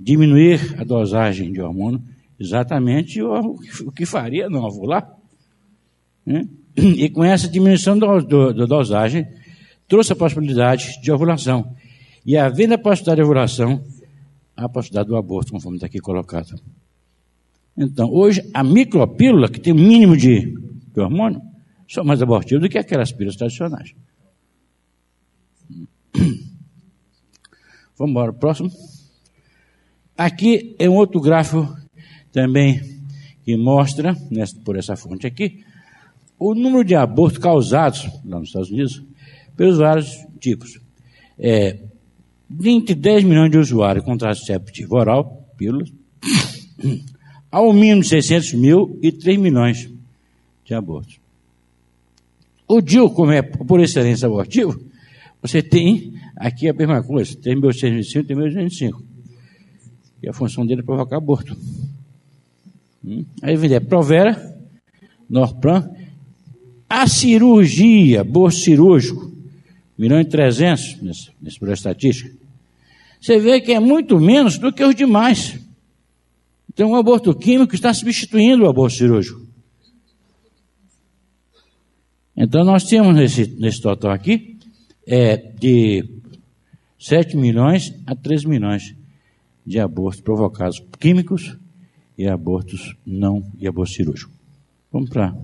[0.00, 2.02] diminuir a dosagem de hormônio
[2.40, 3.56] exatamente o,
[3.94, 5.21] que faria não ovular.
[6.24, 6.48] Né?
[6.76, 9.26] E com essa diminuição da dosagem,
[9.86, 11.76] trouxe a possibilidade de ovulação.
[12.24, 13.84] E havendo a possibilidade de ovulação,
[14.56, 16.54] a possibilidade do aborto, conforme está aqui colocado.
[17.76, 20.54] Então, hoje, a micropílula, que tem o mínimo de,
[20.94, 21.40] de hormônio,
[21.88, 23.94] são mais abortivas do que aquelas pílulas tradicionais.
[27.98, 28.70] Vamos embora, próximo.
[30.16, 31.68] Aqui é um outro gráfico
[32.30, 32.80] também
[33.44, 34.16] que mostra,
[34.64, 35.64] por essa fonte aqui,
[36.42, 39.02] o número de abortos causados lá nos Estados Unidos
[39.56, 40.80] pelos vários tipos.
[41.38, 41.78] É,
[42.64, 45.92] entre 10 milhões de usuários contraceptivo oral, pílulas,
[47.50, 49.88] ao mínimo de 600 mil e 3 milhões
[50.64, 51.20] de abortos.
[52.66, 54.80] O DIL, como é por excelência abortivo,
[55.40, 59.02] você tem aqui a mesma coisa, tem 1.625 tem 1.205.
[60.22, 61.56] E a função dele é provocar aborto.
[63.04, 63.24] Hum?
[63.42, 64.56] Aí vem é Provera,
[65.28, 65.90] Norplan,
[66.92, 69.32] a cirurgia, bolso cirúrgico,
[69.96, 72.36] milhão e trezentos nesse, nesse projeto estatístico.
[73.18, 75.58] Você vê que é muito menos do que os demais.
[76.70, 79.40] Então, o aborto químico está substituindo o aborto cirúrgico.
[82.36, 84.58] Então, nós temos nesse, nesse total aqui
[85.06, 86.04] é, de
[86.98, 88.94] 7 milhões a 3 milhões
[89.64, 91.56] de abortos provocados químicos
[92.18, 94.32] e abortos não e aborto cirúrgico.
[94.92, 95.34] Vamos para.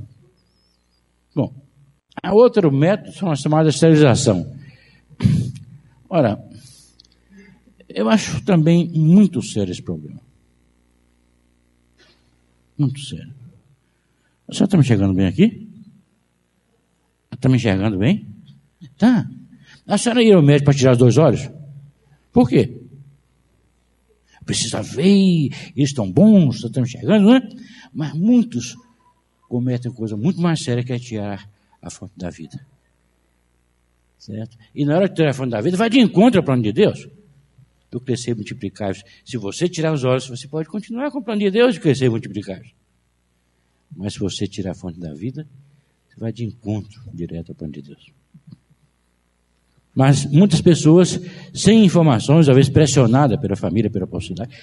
[1.38, 1.54] Bom,
[2.20, 4.56] a outro método são as chamadas esterilização.
[6.10, 6.44] Ora,
[7.88, 10.20] eu acho também muito sério esse problema.
[12.76, 13.32] Muito sério.
[14.50, 15.68] Senhora está me enxergando bem aqui?
[17.32, 18.26] Está me enxergando bem?
[18.96, 19.30] Tá.
[19.86, 21.48] A senhora ia ao médico para tirar os dois olhos?
[22.32, 22.82] Por quê?
[24.44, 27.48] Precisa ver, eles estão bons, estão me enxergando, não é?
[27.94, 28.74] Mas muitos
[29.48, 31.48] cometem coisa muito mais séria que é tirar
[31.80, 32.64] a fonte da vida.
[34.18, 34.56] Certo?
[34.74, 36.72] E na hora de tirar a fonte da vida, vai de encontro ao plano de
[36.72, 37.08] Deus.
[37.90, 38.94] Do crescer e multiplicar.
[39.24, 42.06] Se você tirar os olhos, você pode continuar com o plano de Deus de crescer
[42.06, 42.60] e multiplicar.
[43.96, 45.46] Mas se você tirar a fonte da vida,
[46.08, 48.12] você vai de encontro direto ao plano de Deus.
[49.94, 51.18] Mas muitas pessoas,
[51.54, 54.54] sem informações, às vezes pressionadas pela família, pela possibilidade,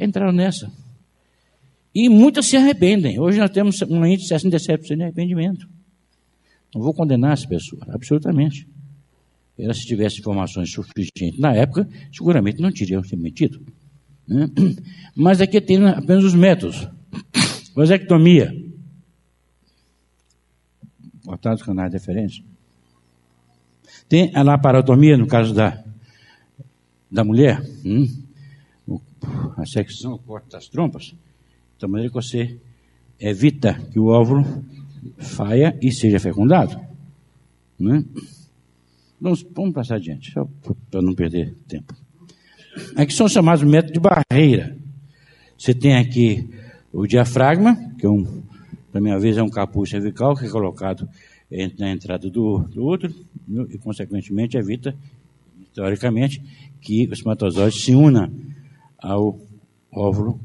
[0.00, 0.70] entraram nessa.
[1.94, 3.20] E muitas se arrependem.
[3.20, 5.68] Hoje nós temos um índice de 67% de arrependimento.
[6.74, 8.66] Não vou condenar essa pessoa, absolutamente.
[9.58, 13.60] Ela, se tivesse informações suficientes na época, seguramente não teria se metido.
[14.26, 14.48] Né?
[15.14, 16.88] Mas aqui tem apenas os métodos.
[17.76, 18.50] Vasectomia.
[21.24, 22.42] Botar os canais de referência.
[24.08, 25.82] Tem a laparotomia, no caso da,
[27.10, 28.06] da mulher, hum,
[29.56, 31.14] a secção, o corte das trompas,
[31.86, 32.58] de maneira que você
[33.18, 34.44] evita que o óvulo
[35.18, 36.78] faia e seja fecundado.
[37.78, 38.04] Né?
[39.20, 40.32] Vamos, vamos passar adiante,
[40.90, 41.94] para não perder tempo.
[42.96, 44.76] Aqui são chamados métodos de barreira.
[45.56, 46.48] Você tem aqui
[46.92, 48.42] o diafragma, que é um,
[48.92, 51.08] da minha vez é um capuz cervical que é colocado
[51.78, 53.14] na entrada do, do útero
[53.70, 54.96] e, consequentemente, evita,
[55.74, 56.42] teoricamente,
[56.80, 58.32] que o espermatozoide se una
[58.98, 59.38] ao
[59.92, 60.40] óvulo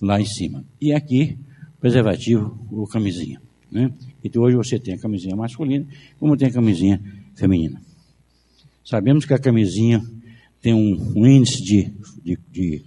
[0.00, 0.64] lá em cima.
[0.80, 1.38] E aqui,
[1.80, 3.40] preservativo ou camisinha.
[3.70, 3.92] Né?
[4.22, 5.86] Então, hoje você tem a camisinha masculina,
[6.18, 7.00] como tem a camisinha
[7.34, 7.80] feminina.
[8.84, 10.02] Sabemos que a camisinha
[10.60, 11.92] tem um, um índice de,
[12.24, 12.84] de, de,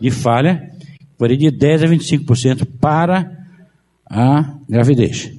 [0.00, 0.72] de falha,
[1.18, 3.46] varia de 10 a 25% para
[4.06, 5.32] a gravidez.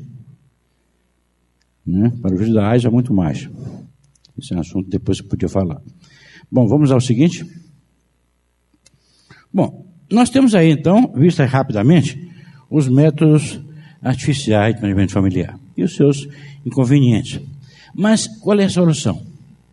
[1.85, 2.11] Né?
[2.21, 3.49] Para os da AIDS é muito mais.
[4.37, 5.81] Esse é um assunto que depois você podia falar.
[6.51, 7.45] Bom, vamos ao seguinte.
[9.53, 12.29] Bom, nós temos aí então, visto rapidamente,
[12.69, 13.59] os métodos
[14.01, 16.27] artificiais de planejamento familiar e os seus
[16.65, 17.39] inconvenientes.
[17.93, 19.21] Mas qual é a solução?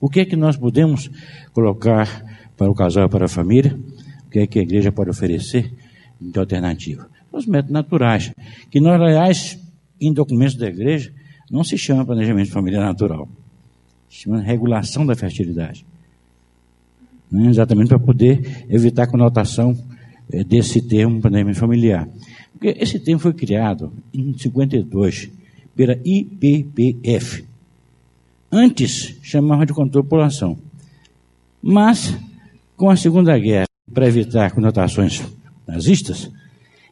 [0.00, 1.10] O que é que nós podemos
[1.52, 2.24] colocar
[2.56, 3.78] para o casal e para a família?
[4.26, 5.72] O que é que a igreja pode oferecer
[6.20, 7.08] de alternativa?
[7.32, 8.32] Os métodos naturais,
[8.70, 9.58] que nós, aliás,
[10.00, 11.12] em documentos da igreja,
[11.50, 13.28] não se chama planejamento familiar natural.
[14.08, 15.84] Se chama regulação da fertilidade.
[17.30, 17.48] Né?
[17.48, 19.76] Exatamente para poder evitar a conotação
[20.46, 22.08] desse termo planejamento familiar.
[22.52, 25.30] Porque esse termo foi criado em 52
[25.74, 27.44] pela IPPF.
[28.50, 30.58] Antes chamava de controle de população.
[31.62, 32.16] Mas,
[32.76, 35.22] com a Segunda Guerra, para evitar conotações
[35.66, 36.30] nazistas,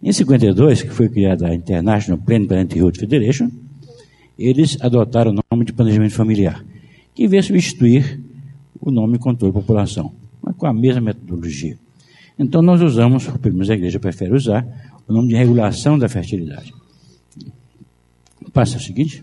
[0.03, 3.51] em 52, que foi criada a International Planned Parenthood Federation,
[4.39, 6.63] eles adotaram o nome de planejamento familiar,
[7.15, 8.21] que veio substituir
[8.81, 11.79] o nome controle de população, mas com a mesma metodologia.
[12.39, 14.67] Então nós usamos, pelo a igreja prefere usar,
[15.07, 16.73] o nome de regulação da fertilidade.
[18.53, 19.23] Passa o seguinte.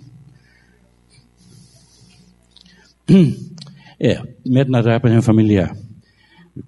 [3.99, 5.77] É, método natural para familiar.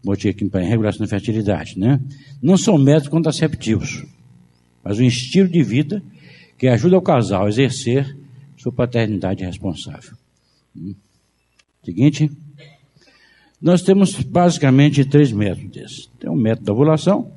[0.03, 1.99] Botei aqui para regulação da fertilidade, né?
[2.41, 4.05] Não são métodos contraceptivos,
[4.83, 6.03] mas um estilo de vida
[6.57, 8.15] que ajuda o casal a exercer
[8.55, 10.15] sua paternidade responsável.
[11.83, 12.29] Seguinte.
[13.63, 17.31] Nós temos basicamente três métodos Tem o método da ovulação,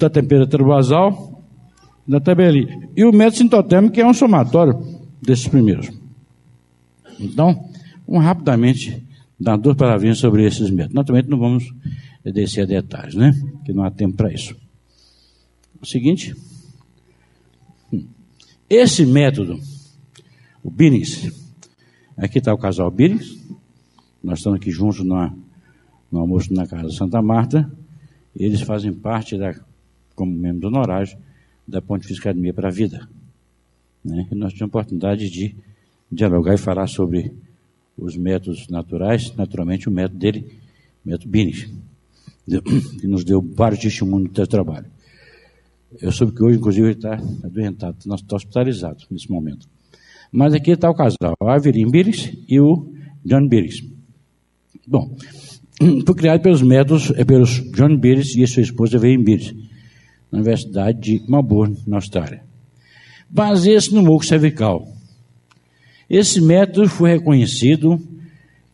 [0.00, 1.44] da temperatura basal,
[2.06, 2.88] da tabelinha.
[2.96, 4.74] E o método sintotérmico, que é um somatório
[5.22, 5.88] desses primeiros.
[7.20, 7.70] Então,
[8.04, 9.00] vamos rapidamente
[9.38, 10.94] dar duas palavrinhas sobre esses métodos.
[10.94, 11.72] Naturalmente, não vamos
[12.24, 13.32] descer a detalhes, né?
[13.52, 14.56] Porque não há tempo para isso.
[15.80, 16.34] O seguinte.
[17.92, 18.08] Hum,
[18.68, 19.56] esse método,
[20.64, 21.30] o Billings,
[22.16, 23.38] aqui está o casal Billings,
[24.22, 27.70] nós estamos aqui juntos no almoço na Casa Santa Marta.
[28.34, 29.54] Eles fazem parte, da,
[30.14, 31.16] como membros honorários,
[31.66, 33.08] da Pontifícia Academia para a Vida.
[34.04, 34.26] Né?
[34.30, 35.54] E nós tivemos a oportunidade de
[36.10, 37.32] dialogar e falar sobre
[37.96, 40.46] os métodos naturais, naturalmente o método dele,
[41.04, 41.70] o método Binish,
[43.00, 44.86] que nos deu vários testemunhos do seu trabalho.
[46.00, 49.66] Eu soube que hoje, inclusive, ele está adoentado, está hospitalizado nesse momento.
[50.30, 52.92] Mas aqui está o casal, o Averin Bires e o
[53.24, 53.97] John Bires.
[54.90, 55.14] Bom,
[56.06, 59.54] foi criado pelos métodos, é pelos John Beers e sua esposa Evelyn Beers,
[60.32, 62.42] na Universidade de Melbourne, na Austrália.
[63.28, 64.88] Baseia-se no muco cervical.
[66.08, 68.00] Esse método foi reconhecido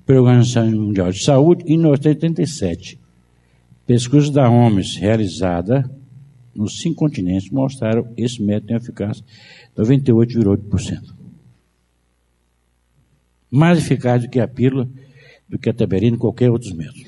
[0.06, 2.96] pela Organização Mundial de Saúde em 1987.
[3.84, 5.90] Pesquisas da OMS realizada
[6.54, 9.24] nos cinco continentes mostraram esse método tem eficácia
[9.76, 11.12] de 98,8%.
[13.50, 14.88] Mais eficaz do que a pílula
[15.48, 17.04] do que a taberina e qualquer outro método.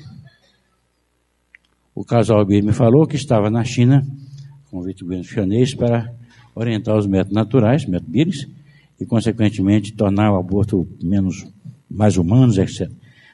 [1.95, 4.07] O casal Albir me falou que estava na China,
[4.71, 6.13] com o governo chinês, para
[6.55, 8.47] orientar os métodos naturais, método Bires,
[9.01, 11.47] e, consequentemente, tornar o aborto menos,
[11.89, 12.91] mais humanos, etc.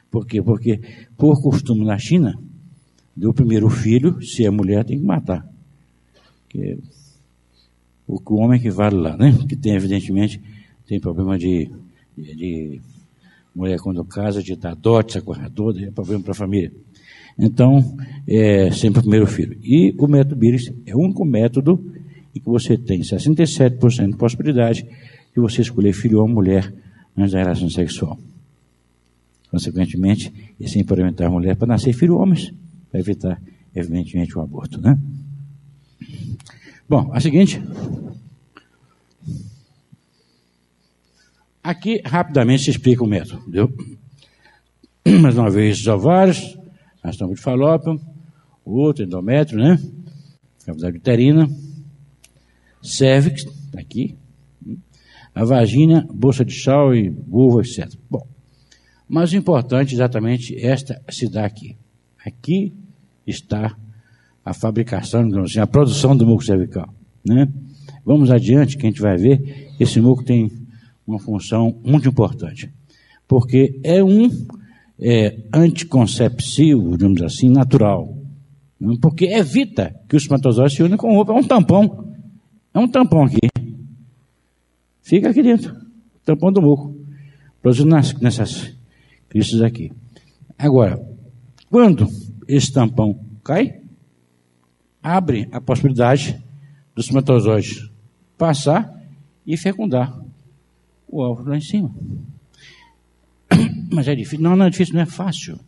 [0.09, 0.41] Por quê?
[0.41, 0.79] Porque,
[1.17, 2.37] por costume na China,
[3.15, 5.47] do primeiro filho, se é mulher, tem que matar.
[6.49, 6.77] Que
[8.07, 9.37] o, homem que vale lá, né?
[9.47, 10.41] Que tem, evidentemente,
[10.85, 11.69] tem problema de,
[12.17, 12.81] de
[13.55, 16.71] mulher quando casa de dar dote, coisa toda, é problema para a família.
[17.37, 19.57] Então, é sempre o primeiro filho.
[19.63, 21.83] E o método Bires é o único método
[22.35, 26.73] em que você tem 67% de possibilidade de você escolher filho ou mulher
[27.17, 28.17] antes da relação sexual.
[29.49, 32.51] Consequentemente, e sempre orientar a mulher para nascer filho homens,
[32.89, 33.41] para evitar,
[33.75, 34.81] evidentemente, o aborto.
[34.81, 34.97] Né?
[36.89, 37.61] Bom, a seguinte.
[41.63, 43.41] Aqui, rapidamente, se explica o método.
[43.41, 43.73] Entendeu?
[45.21, 46.57] mais uma vez, os ovários,
[47.01, 47.99] a estampa de falópio,
[48.65, 49.79] o outro endométrio, né?
[50.65, 51.49] Cavidade uterina,
[52.81, 54.15] cervix, tá aqui,
[55.33, 57.93] a vagina, bolsa de chão e vulva, etc.
[58.09, 58.25] Bom,
[59.07, 61.77] mas o importante exatamente esta se dá aqui.
[62.25, 62.73] Aqui
[63.25, 63.75] está
[64.45, 66.93] a fabricação, assim, a produção do muco cervical.
[67.25, 67.47] Né?
[68.05, 70.62] Vamos adiante, que a gente vai ver, esse muco tem
[71.05, 72.71] uma função muito importante,
[73.27, 74.29] porque é um
[74.99, 78.17] é, anticonceptivo, digamos assim, natural,
[78.79, 78.95] né?
[79.01, 82.13] porque evita que o espermatozoide se une com ovo, é um tampão,
[82.73, 83.39] é um tampão aqui,
[85.01, 85.75] fica aqui dentro,
[86.23, 86.95] tampão do muco,
[87.61, 88.73] produzindo nessas
[89.27, 89.91] cristas aqui.
[90.57, 91.01] Agora,
[91.69, 92.07] quando
[92.47, 93.81] esse tampão cai,
[95.01, 96.41] abre a possibilidade
[96.95, 97.91] do espermatozoide
[98.37, 98.93] passar
[99.45, 100.22] e fecundar
[101.13, 101.93] o óvulo lá em cima.
[103.91, 104.41] Mas é difícil?
[104.41, 105.59] Não, não é difícil, não é fácil.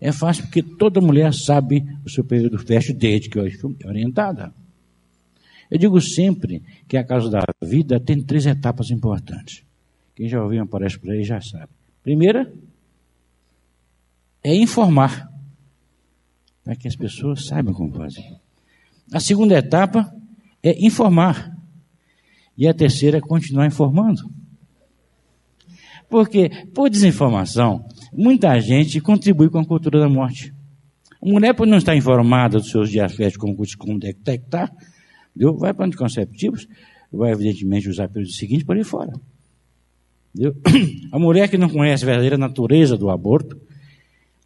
[0.00, 3.42] É fácil porque toda mulher sabe o seu período fértil desde que é
[3.86, 4.52] orientada.
[5.70, 9.62] Eu digo sempre que a causa da vida tem três etapas importantes.
[10.14, 11.68] Quem já ouviu palestra por aí já sabe.
[12.02, 12.52] Primeira
[14.42, 15.30] é informar
[16.64, 18.36] para que as pessoas saibam como fazer.
[19.12, 20.12] A segunda etapa
[20.62, 21.56] é informar.
[22.56, 24.28] E a terceira é continuar informando.
[26.08, 30.54] Porque, por desinformação, muita gente contribui com a cultura da morte.
[31.22, 34.72] A mulher, por não estar informada dos seus diafetos, como, como detectar,
[35.30, 35.56] entendeu?
[35.56, 36.66] vai para anticonceptivos,
[37.12, 39.12] vai, evidentemente, usar pelos seguintes por aí fora.
[41.12, 43.60] A mulher que não conhece a verdadeira natureza do aborto,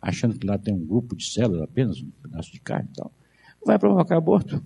[0.00, 3.12] achando que lá tem um grupo de células apenas, um pedaço de carne e tal,
[3.64, 4.62] vai provocar aborto.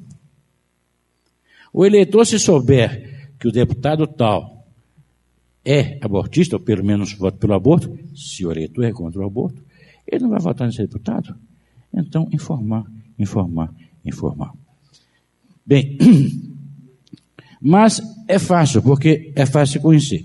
[1.72, 4.55] O eleitor, se souber que o deputado tal
[5.66, 9.60] é abortista, ou pelo menos vota pelo aborto, se o eleitor é contra o aborto,
[10.06, 11.34] ele não vai votar nesse deputado.
[11.92, 12.84] Então, informar,
[13.18, 13.74] informar,
[14.04, 14.52] informar.
[15.66, 15.98] Bem,
[17.60, 20.24] mas é fácil, porque é fácil conhecer.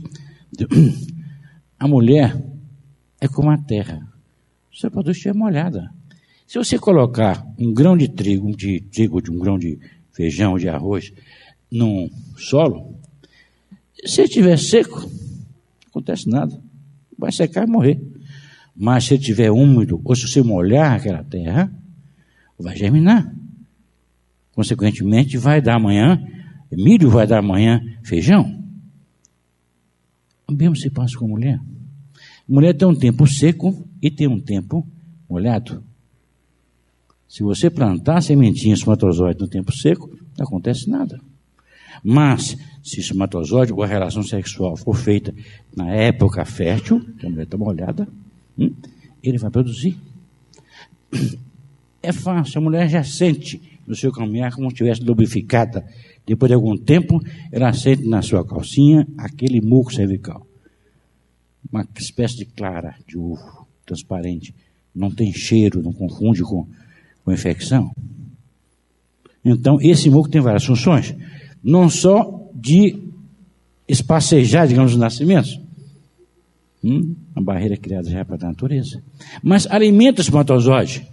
[1.79, 2.39] A mulher
[3.19, 4.07] é como a terra
[4.71, 5.91] sua produção é molhada.
[6.47, 9.79] Se você colocar um grão de trigo, de trigo, de um grão de
[10.11, 11.11] feijão, de arroz,
[11.71, 12.95] num solo,
[14.05, 15.09] se estiver seco,
[15.91, 16.59] acontece nada.
[17.17, 18.01] Vai secar e morrer.
[18.75, 21.71] Mas se estiver úmido, ou se você molhar aquela terra,
[22.57, 23.31] vai germinar.
[24.53, 26.21] Consequentemente, vai dar amanhã,
[26.71, 28.59] milho vai dar amanhã feijão.
[30.47, 31.59] O mesmo se passa com a mulher.
[31.59, 34.85] A mulher tem um tempo seco e tem um tempo
[35.29, 35.83] molhado.
[37.27, 41.19] Se você plantar sementinha espermatozoide no tempo seco, não acontece nada.
[42.03, 45.33] Mas, se espermatozoide ou a relação sexual for feita
[45.75, 48.07] na época fértil, que a mulher está molhada,
[48.57, 48.73] hum,
[49.23, 49.97] ele vai produzir.
[52.01, 55.85] É fácil, a mulher já sente no seu caminhar como se estivesse lubrificada.
[56.25, 60.45] Depois de algum tempo, ela sente na sua calcinha aquele muco cervical.
[61.71, 64.53] Uma espécie de clara de ovo transparente,
[64.95, 66.65] não tem cheiro, não confunde com,
[67.23, 67.93] com infecção.
[69.43, 71.15] Então, esse muco tem várias funções,
[71.63, 72.97] não só de
[73.87, 75.59] espacejar, digamos, os nascimentos,
[76.83, 79.01] hum, a barreira criada já para a natureza,
[79.43, 81.07] mas alimenta o espermatozoide.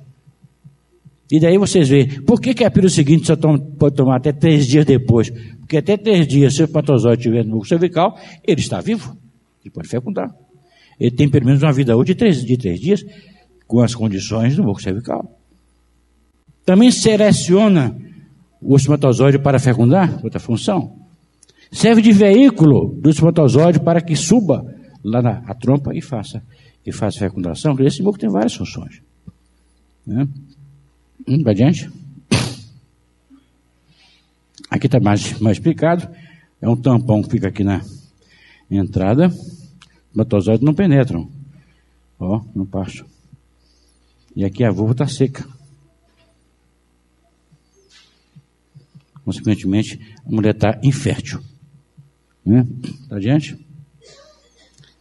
[1.31, 4.33] E daí vocês veem, por que, que a pílula seguinte só toma, pode tomar até
[4.33, 5.31] três dias depois?
[5.61, 9.17] Porque até três dias, se o espermatozoide estiver no muco cervical, ele está vivo,
[9.63, 10.35] ele pode fecundar
[10.99, 13.05] ele tem pelo menos uma vida útil de três, de três dias,
[13.67, 15.39] com as condições do muco cervical.
[16.65, 17.97] Também seleciona
[18.61, 20.97] o espermatozoide para fecundar, outra função.
[21.71, 24.65] Serve de veículo do espermatozoide para que suba
[25.05, 26.43] lá na a trompa e faça,
[26.85, 27.77] e faça fecundação.
[27.81, 29.03] Esse muco tem várias funções.
[30.07, 30.27] Né?
[31.27, 31.91] Vamos para adiante.
[34.71, 36.09] Aqui está mais, mais explicado.
[36.61, 37.83] É um tampão que fica aqui na
[38.71, 39.31] entrada
[40.19, 41.31] espermatozoides não penetram.
[42.19, 43.07] Ó, não passam.
[44.35, 45.47] E aqui a vulva está seca.
[49.25, 51.41] Consequentemente, a mulher está infértil.
[52.49, 52.67] Né?
[53.11, 53.59] Tá adiante?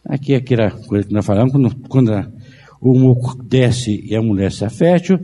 [0.04, 2.30] Aqui é aquela coisa que nós falamos, quando, quando a,
[2.78, 5.18] o muco desce e a mulher se fértil,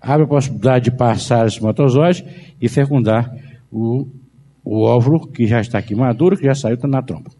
[0.00, 2.24] abre a possibilidade de passar o espermatozoide
[2.58, 3.30] e fecundar
[3.70, 4.08] o,
[4.64, 7.30] o óvulo que já está aqui maduro, que já saiu, está na trompa.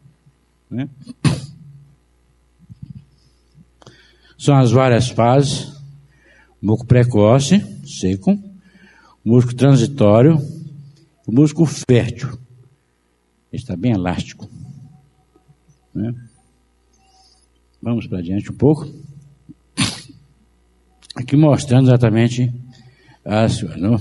[0.71, 0.87] Né?
[4.37, 5.73] São as várias fases:
[6.61, 8.39] músculo precoce, seco,
[9.25, 10.39] músculo transitório,
[11.27, 12.46] músculo fértil.
[13.53, 14.49] Está bem elástico.
[15.95, 16.13] Né?
[17.81, 18.87] Vamos para diante um pouco.
[21.15, 22.53] aqui mostrando exatamente
[23.25, 23.63] as.
[23.79, 23.97] Não?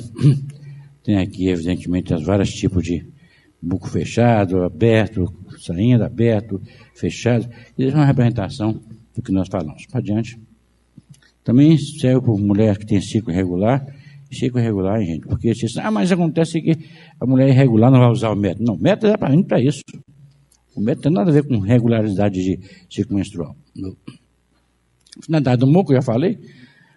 [1.04, 3.06] Tem aqui, evidentemente, os vários tipos de
[3.62, 6.62] buco fechado, aberto, saindo, aberto,
[6.96, 7.48] fechado.
[7.78, 8.82] Isso é uma representação
[9.16, 9.86] do que nós falamos.
[9.86, 10.40] Para adiante.
[11.44, 13.86] Também serve para mulher que tem ciclo irregular.
[14.32, 16.78] Ciclo irregular, gente, porque diz, ah, mas acontece que
[17.20, 18.66] a mulher irregular não vai usar o método.
[18.66, 19.82] Não, o método é para para isso.
[20.76, 22.60] O método tem nada a ver com regularidade de
[22.90, 23.56] ciclo menstrual.
[25.24, 26.38] Finalidade do muco, já falei.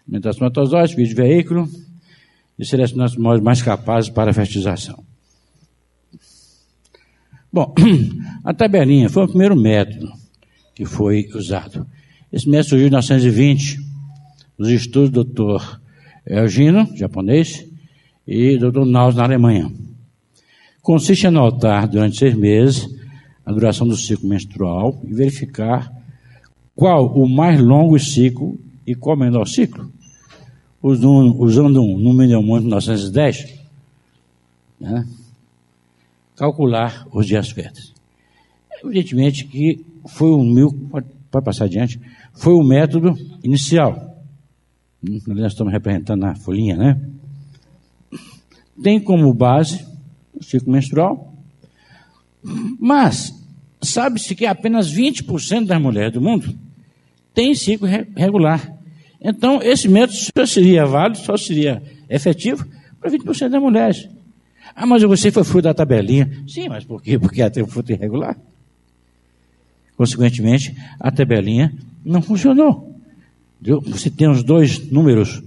[0.07, 1.69] Alimentação espermatozoide, vídeo de veículo.
[2.59, 5.05] E selecionar os modos mais capazes para a fertilização.
[7.53, 7.73] Bom,
[8.45, 10.13] a tabelinha foi o primeiro método
[10.75, 11.87] que foi usado.
[12.33, 13.79] Esse método surgiu em 1920,
[14.59, 15.79] nos estudos do Dr.
[16.29, 17.67] Eugino, japonês,
[18.27, 18.85] e Dr.
[18.85, 19.73] Naus, na Alemanha.
[20.83, 22.89] Consiste em anotar durante seis meses
[23.45, 25.91] a duração do ciclo menstrual e verificar
[26.77, 29.91] qual o mais longo ciclo e qual o menor ciclo.
[30.83, 33.59] Usando um número de 1910,
[34.79, 35.05] né?
[36.37, 37.93] calcular os dias férteis.
[38.85, 40.73] Evidentemente que foi o meu,
[41.31, 42.01] pode passar adiante,
[42.35, 44.08] foi o método inicial.
[45.03, 47.01] Nós estamos representando na folhinha, né?
[48.83, 49.87] Tem como base
[50.35, 51.35] o ciclo menstrual,
[52.79, 53.33] mas
[53.81, 56.53] sabe-se que apenas 20% das mulheres do mundo
[57.35, 58.73] têm ciclo regular.
[59.21, 62.65] Então, esse método só seria válido, só seria efetivo
[63.01, 64.09] para 20% das mulheres.
[64.75, 66.45] Ah, mas você foi fruto da tabelinha.
[66.47, 67.19] Sim, mas por quê?
[67.19, 68.37] Porque ela um fruto irregular.
[69.97, 71.73] Consequentemente, a tabelinha
[72.05, 72.88] não funcionou.
[73.61, 75.43] Você tem os dois números,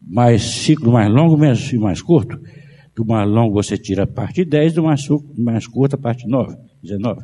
[0.00, 2.40] mais ciclo mais longo e mais curto.
[2.94, 6.56] Do mais longo você tira a parte 10, do mais, mais curto a parte 9,
[6.82, 7.22] 19.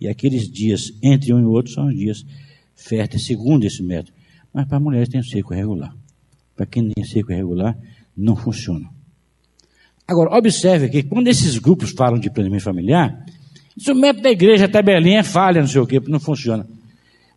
[0.00, 2.24] E aqueles dias entre um e outro são os dias
[2.74, 4.12] férteis, segundo esse método.
[4.52, 5.94] Mas para mulheres tem ciclo irregular.
[6.56, 7.76] Para quem tem ciclo irregular,
[8.16, 8.88] não funciona.
[10.06, 13.24] Agora, observe que quando esses grupos falam de planejamento familiar,
[13.76, 16.66] isso o método da igreja, a tabelinha é falha, não sei o quê, não funciona.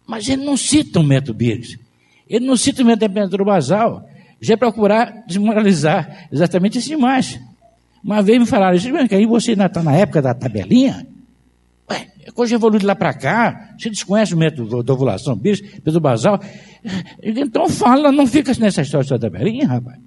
[0.08, 1.80] Mas ele não cita o método Biggs.
[2.28, 4.08] Ele não cita o da temperatura basal.
[4.42, 7.40] Já é procurar desmoralizar exatamente esse mais.
[8.04, 11.08] Uma vez me falaram, que aí você ainda está na época da tabelinha?
[11.90, 13.74] Ué, a coisa evoluiu de lá para cá.
[13.78, 16.40] Você desconhece o método da ovulação Biggs, método basal?
[17.24, 20.00] Então fala, não fica nessa história da tabelinha, rapaz.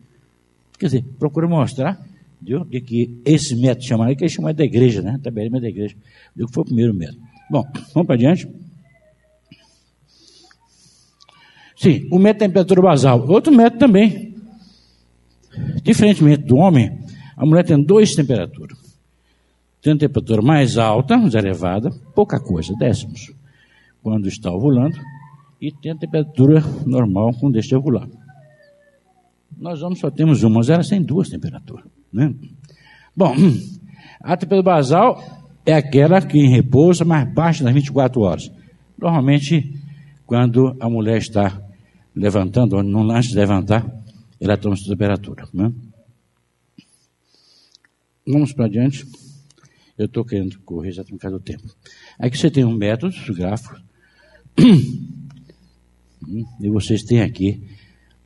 [0.78, 1.98] Quer dizer, procura mostrar
[2.40, 2.64] Viu?
[2.64, 5.18] De que esse método chamaram, que eles chamam da igreja, né?
[5.22, 5.96] Tabelinha é da igreja.
[6.36, 7.20] Que foi o primeiro método.
[7.50, 8.48] Bom, vamos para adiante.
[11.78, 13.24] Sim, o método de temperatura basal.
[13.28, 14.34] Outro método também.
[15.82, 16.98] Diferentemente do homem,
[17.36, 18.76] a mulher tem duas temperaturas.
[19.80, 23.32] Tem a temperatura mais alta, mais elevada, pouca coisa, décimos,
[24.02, 24.98] quando está ovulando,
[25.60, 28.08] e tem a temperatura normal quando deixa ovular.
[29.56, 31.84] Nós homens só temos uma, mas ela tem duas temperaturas.
[32.12, 32.34] Né?
[33.16, 33.34] Bom,
[34.20, 35.22] a temperatura basal
[35.64, 38.50] é aquela que repousa mais baixa nas 24 horas.
[39.00, 39.74] Normalmente,
[40.26, 41.67] quando a mulher está
[42.18, 43.86] levantando, não antes de levantar,
[44.40, 45.48] ela toma essa temperatura.
[45.54, 45.72] Né?
[48.26, 49.06] Vamos para adiante.
[49.96, 51.64] Eu estou querendo correr, já tem do tempo.
[52.18, 53.80] Aqui você tem um método, gráfico.
[56.60, 57.62] E vocês têm aqui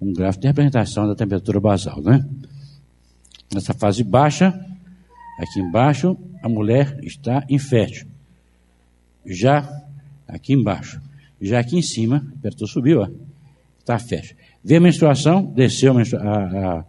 [0.01, 2.26] um gráfico de representação da temperatura basal, né?
[3.55, 4.49] Nessa fase baixa,
[5.38, 8.09] aqui embaixo, a mulher está infértil.
[9.24, 9.70] Já
[10.26, 11.01] aqui embaixo.
[11.40, 13.09] Já aqui em cima, a temperatura subiu, ó,
[13.83, 14.37] está fértil.
[14.64, 16.85] Vê a menstruação, desceu a, a, a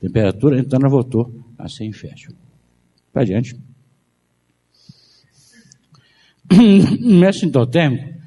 [0.00, 2.32] temperatura, então ela voltou a ser infértil.
[3.12, 3.54] Para adiante.
[6.50, 6.56] O
[7.14, 8.20] método sintotérmico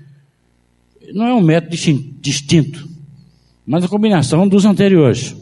[1.13, 1.75] não é um método
[2.19, 2.87] distinto,
[3.65, 5.35] mas a combinação dos anteriores,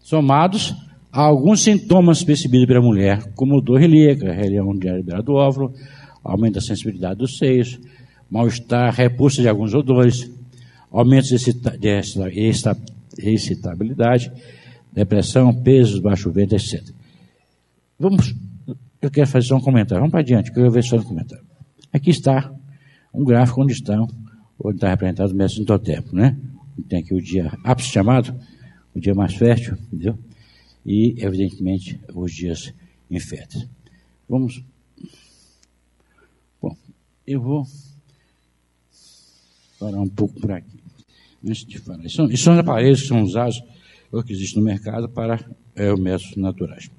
[0.00, 0.74] somados
[1.16, 5.72] Há alguns sintomas percebidos pela mulher, como dor ilíaca, reunião de do óvulo,
[6.22, 7.80] aumento da sensibilidade dos seios,
[8.30, 10.30] mal-estar, repulsa de alguns odores,
[10.98, 11.34] aumento de
[13.18, 14.32] excitabilidade,
[14.92, 16.82] depressão, pesos, baixo ventre, etc.
[17.98, 18.34] Vamos,
[19.00, 20.00] eu quero fazer só um comentário.
[20.00, 21.44] Vamos para adiante, que eu vou ver só um comentário.
[21.92, 22.52] Aqui está
[23.12, 24.06] um gráfico onde estão,
[24.58, 26.36] onde está representado o método sintotérmico, né?
[26.88, 28.34] Tem aqui o dia ápice chamado,
[28.94, 30.18] o dia mais fértil, entendeu?
[30.86, 32.72] e, evidentemente, os dias
[33.10, 33.68] inférteis.
[34.28, 34.62] Vamos.
[36.62, 36.76] Bom,
[37.26, 37.66] eu vou
[39.80, 40.85] parar um pouco por aqui.
[41.46, 42.04] Antes de falar.
[42.04, 43.62] Isso são aparelhos que são usados,
[44.10, 45.44] ou que existem no mercado, para
[45.74, 46.90] é, os métodos naturais.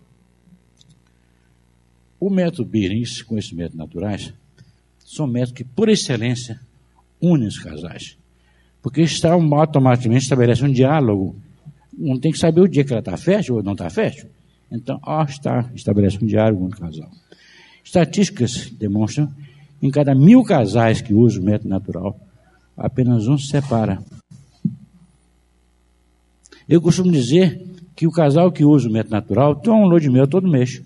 [2.19, 4.33] O método Birins, com esses métodos naturais,
[5.05, 6.59] são métodos que, por excelência,
[7.21, 8.17] unem os casais.
[8.81, 11.35] Porque está automaticamente estabelece um diálogo.
[11.97, 14.29] Não tem que saber o dia que ela está fértil ou não está fértil.
[14.71, 17.09] Então, ó, está, estabelece um diálogo no casal.
[17.83, 19.31] Estatísticas demonstram
[19.81, 22.19] em cada mil casais que usam o método natural,
[22.75, 23.99] apenas um se separa.
[26.67, 27.65] Eu costumo dizer
[27.95, 30.81] que o casal que usa o método natural toma um lua de mel todo mês.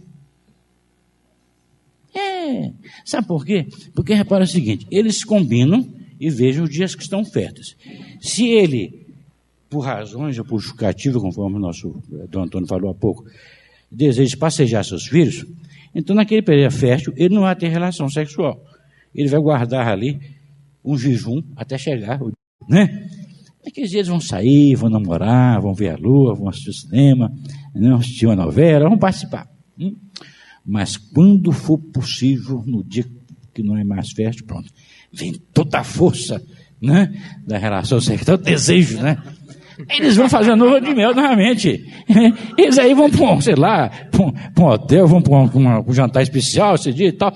[2.15, 2.71] É.
[3.05, 3.67] Sabe por quê?
[3.93, 5.87] Porque repara o seguinte: eles combinam
[6.19, 7.75] e vejam os dias que estão férteis.
[8.21, 9.07] Se ele,
[9.69, 13.25] por razões ou por justificativa, conforme o nosso eh, Dom Antônio falou há pouco,
[13.91, 15.45] deseja passejar seus filhos,
[15.95, 18.63] então naquele período fértil ele não vai ter relação sexual.
[19.13, 20.19] Ele vai guardar ali
[20.85, 22.19] um jejum até chegar,
[22.69, 23.09] né?
[23.63, 27.31] Naqueles dias eles vão sair, vão namorar, vão ver a lua, vão assistir o cinema,
[27.73, 29.47] vão assistir uma novela, vão participar.
[29.79, 29.95] Hum?
[30.65, 33.05] Mas quando for possível, no dia
[33.53, 34.71] que não é mais fértil, pronto,
[35.11, 36.41] vem toda a força
[36.81, 37.11] né,
[37.45, 39.17] da relação sexual, o desejo, né?
[39.89, 41.85] Eles vão fazer novo de mel novamente.
[42.57, 46.21] Eles aí vão para um, sei lá, para um, hotel, vão para um, um, jantar
[46.21, 47.33] especial esse dia e tal.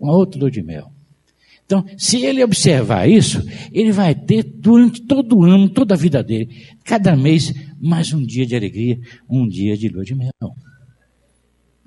[0.00, 0.90] Um outro lua de mel.
[1.70, 3.40] Então, se ele observar isso,
[3.72, 8.26] ele vai ter durante todo o ano, toda a vida dele, cada mês, mais um
[8.26, 8.98] dia de alegria,
[9.30, 10.32] um dia de lua de mel.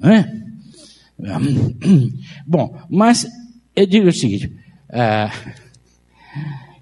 [0.01, 0.23] É?
[2.47, 3.27] Bom, mas
[3.75, 4.55] eu digo o seguinte:
[4.89, 5.29] ah,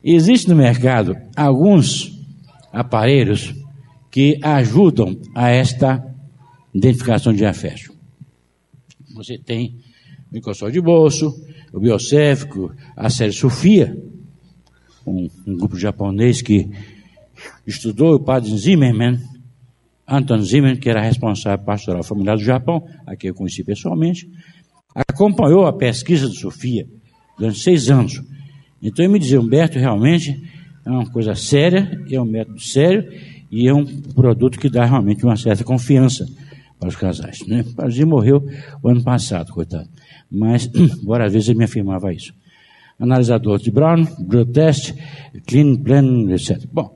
[0.04, 2.24] existe no mercado alguns
[2.72, 3.52] aparelhos
[4.12, 6.06] que ajudam a esta
[6.72, 7.92] identificação de afeto.
[9.16, 9.80] Você tem
[10.32, 11.34] microscópio de bolso,
[11.74, 13.96] o biocéfico, a série Sofia,
[15.06, 16.70] um, um, grupo japonês que
[17.66, 19.20] estudou o padre Zimmermann,
[20.08, 24.30] Anton Zimmermann, que era responsável pastoral familiar do Japão, a quem eu conheci pessoalmente,
[24.94, 26.86] acompanhou a pesquisa de Sofia
[27.38, 28.22] durante seis anos.
[28.82, 30.42] Então ele me dizia, Humberto, realmente
[30.86, 33.10] é uma coisa séria, é um método sério
[33.50, 36.26] e é um produto que dá realmente uma certa confiança
[36.78, 37.40] para os casais.
[37.48, 37.62] Né?
[37.62, 38.46] O padre morreu
[38.84, 39.88] o ano passado, coitado
[40.32, 40.70] mas
[41.04, 42.34] várias vezes ele me afirmava isso.
[43.00, 44.94] Analisador de Brown, Blood Test,
[45.46, 46.64] Clean Plan, etc.
[46.72, 46.96] Bom,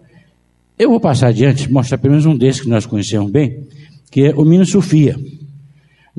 [0.77, 3.67] eu vou passar adiante, mostrar pelo menos um desses que nós conhecemos bem,
[4.11, 5.19] que é o Mino Sofia.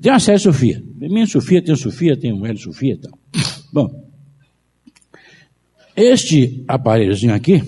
[0.01, 0.83] Tem uma série Sofia.
[0.97, 3.19] Mino Sofia, tem o Sofia, tem o Hélio Sofia e tal.
[3.73, 4.07] Bom,
[5.97, 7.62] este aparelhozinho aqui,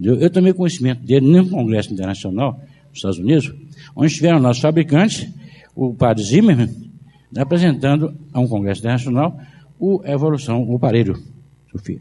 [0.00, 3.52] eu, tomei conhecimento dele num congresso internacional nos Estados Unidos,
[3.94, 5.28] onde tiveram nossos fabricantes,
[5.74, 6.85] o padre Zimmermann,
[7.34, 9.38] apresentando a um congresso internacional
[9.78, 11.22] o evolução, o aparelho,
[11.70, 12.00] Sofia.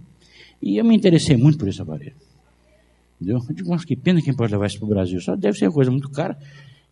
[0.61, 2.15] E eu me interessei muito por esse aparelho.
[3.19, 3.41] Entendeu?
[3.47, 5.19] Eu digo, mas que pena quem pode levar isso para o Brasil.
[5.19, 6.37] Só deve ser uma coisa muito cara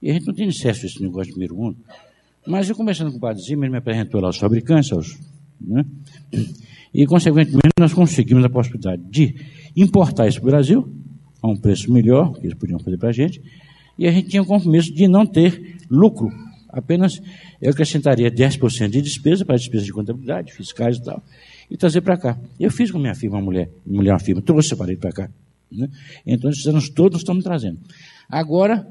[0.01, 1.77] e a gente não tem acesso a esse negócio de primeiro mundo.
[2.45, 5.17] Mas eu conversando com o padre Zimmer, ele me apresentou lá os fabricantes, aos,
[5.61, 5.86] né?
[6.93, 9.34] e consequentemente nós conseguimos a possibilidade de
[9.75, 10.93] importar isso para o Brasil,
[11.41, 13.41] a um preço melhor, que eles podiam fazer para a gente,
[13.97, 16.29] e a gente tinha o compromisso de não ter lucro
[16.74, 17.21] Apenas
[17.61, 21.24] eu acrescentaria 10% de despesa para despesa de contabilidade, fiscais e tal,
[21.69, 22.38] e trazer para cá.
[22.59, 25.30] Eu fiz com minha firma, mulher, mulher uma firma, trouxe o aparelho para cá.
[25.71, 25.88] Né?
[26.26, 27.78] Então, esses anos todos estamos trazendo.
[28.28, 28.86] Agora,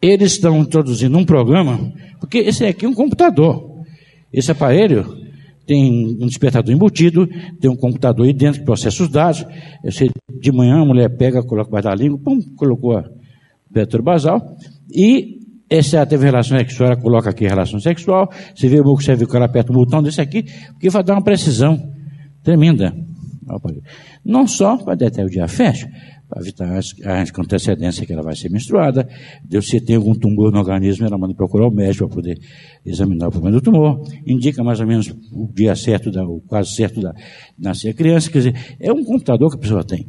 [0.00, 3.84] eles estão introduzindo um programa, porque esse aqui é um computador.
[4.32, 5.18] Esse aparelho
[5.66, 7.28] tem um despertador embutido,
[7.60, 9.44] tem um computador aí dentro que processa os dados.
[9.90, 13.04] Sei, de manhã a mulher pega, coloca o da língua, pum, colocou a
[13.72, 14.56] petro basal,
[14.92, 15.39] e
[15.70, 18.28] essa ela teve relação sexual, ela coloca aqui relação sexual.
[18.54, 20.42] Você vê o buco cervical, ela aperta o botão desse aqui,
[20.72, 21.80] porque vai dar uma precisão
[22.42, 22.92] tremenda.
[24.24, 25.88] Não só para detectar o dia fecha,
[26.28, 29.08] para evitar a antecedência que ela vai ser menstruada.
[29.44, 32.38] Deus, se tem algum tumor no organismo, ela manda procurar o médico para poder
[32.84, 34.00] examinar o problema do tumor.
[34.26, 37.12] Indica mais ou menos o dia certo, da, o quase certo da
[37.58, 38.30] nascer a criança.
[38.30, 40.08] Quer dizer, é um computador que a pessoa tem.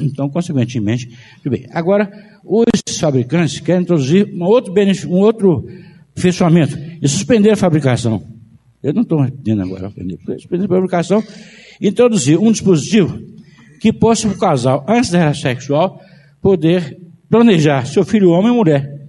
[0.00, 1.08] Então, consequentemente,
[1.42, 1.66] tudo bem.
[1.70, 2.10] Agora,
[2.44, 5.66] os fabricantes querem introduzir um outro, benefício, um outro
[6.14, 8.22] fechamento e suspender a fabricação.
[8.82, 9.92] Eu não estou entendendo agora,
[10.38, 11.22] suspender a fabricação,
[11.80, 13.18] introduzir um dispositivo
[13.80, 16.00] que possa o casal, antes da relação sexual,
[16.40, 16.96] poder
[17.28, 19.08] planejar seu filho homem ou mulher.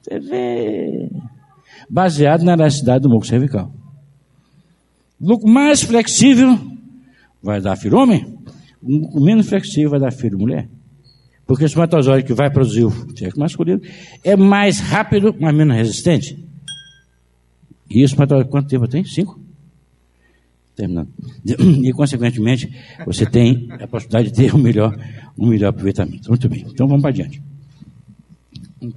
[0.00, 1.10] Você vê.
[1.88, 3.72] Baseado na elasticidade do muco cervical.
[5.20, 6.58] O mais flexível
[7.42, 8.38] vai dar filho homem,
[8.82, 10.68] menos flexível vai dar filho mulher.
[11.46, 13.80] Porque o espermatozoide que vai produzir o sexo masculino
[14.22, 16.38] é mais rápido, mas menos resistente.
[17.90, 19.04] E o espermatozoide, quanto tempo tem?
[19.04, 19.40] Cinco?
[20.76, 21.08] Terminando.
[21.84, 22.72] E, consequentemente,
[23.04, 24.96] você tem a possibilidade de ter um melhor,
[25.36, 26.28] um melhor aproveitamento.
[26.28, 26.64] Muito bem.
[26.68, 27.42] Então, vamos para adiante.
[28.80, 28.94] Vamos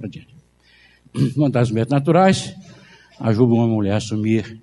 [1.34, 2.54] para dar os métodos naturais.
[3.18, 4.60] Ajuda uma mulher a assumir,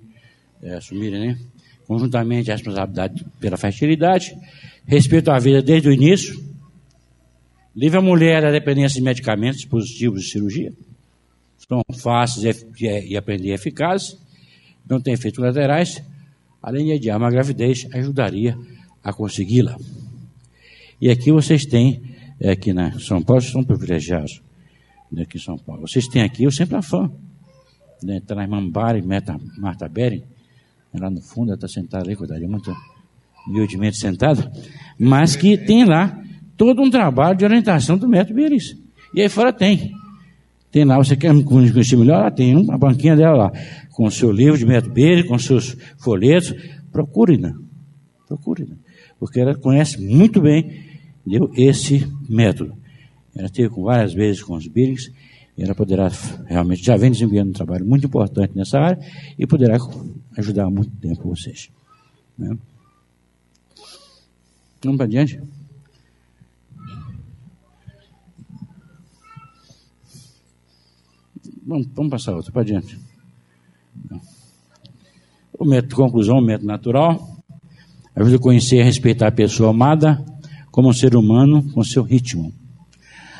[0.62, 1.38] é, assumir, né?
[1.86, 4.34] conjuntamente a responsabilidade pela fertilidade,
[4.86, 6.42] respeito à vida desde o início,
[7.74, 10.72] livre a mulher da dependência de medicamentos, dispositivos de cirurgia,
[11.56, 14.18] são fáceis e aprender eficazes,
[14.88, 16.02] não tem efeitos laterais,
[16.62, 18.58] além de adiar uma gravidez, ajudaria
[19.02, 19.76] a consegui-la.
[21.00, 22.02] E aqui vocês têm,
[22.38, 24.42] é, aqui na São Paulo, vocês são privilegiados,
[25.10, 25.82] né, aqui em São Paulo.
[25.82, 27.10] Vocês têm aqui o Sempre Fã,
[28.02, 29.02] né, está na irmã Bari,
[29.58, 30.22] Marta Bering,
[30.94, 32.74] lá no fundo, ela está sentada ali, cuidado, muito
[33.46, 34.50] humildemente sentada,
[34.98, 36.18] mas que tem lá
[36.56, 38.76] todo um trabalho de orientação do método Beris.
[39.14, 39.92] E aí fora tem.
[40.70, 42.20] Tem lá, você quer conhecer melhor?
[42.20, 43.52] Ela tem uma banquinha dela lá,
[43.90, 46.54] com o seu livro de método Beris, com seus folhetos.
[46.90, 47.52] Procure, né?
[48.26, 48.76] Procure, né?
[49.18, 50.92] Porque ela conhece muito bem
[51.26, 52.74] deu esse método.
[53.34, 55.10] Ela teve com várias vezes com os Beris,
[55.56, 56.10] e ela poderá
[56.46, 58.98] realmente, já vem desempenhando um trabalho muito importante nessa área
[59.38, 59.76] e poderá
[60.36, 61.70] ajudar muito tempo vocês.
[62.38, 62.56] Né?
[64.84, 65.40] Vamos para adiante?
[71.64, 72.98] Vamos, vamos passar outro, para adiante.
[75.56, 77.38] O método, conclusão, o método natural,
[78.16, 80.24] ajuda a conhecer e respeitar a pessoa amada
[80.72, 82.52] como um ser humano com seu ritmo.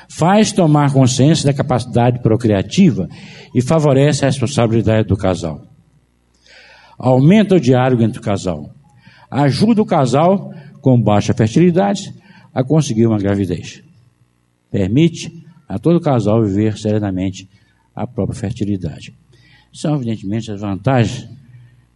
[0.09, 3.09] Faz tomar consciência da capacidade procriativa
[3.53, 5.67] e favorece a responsabilidade do casal.
[6.97, 8.71] Aumenta o diálogo entre o casal.
[9.29, 10.53] Ajuda o casal
[10.83, 12.13] com baixa fertilidade
[12.53, 13.83] a conseguir uma gravidez.
[14.71, 15.33] Permite
[15.67, 17.49] a todo casal viver serenamente
[17.95, 19.15] a própria fertilidade.
[19.73, 21.27] São, evidentemente, as vantagens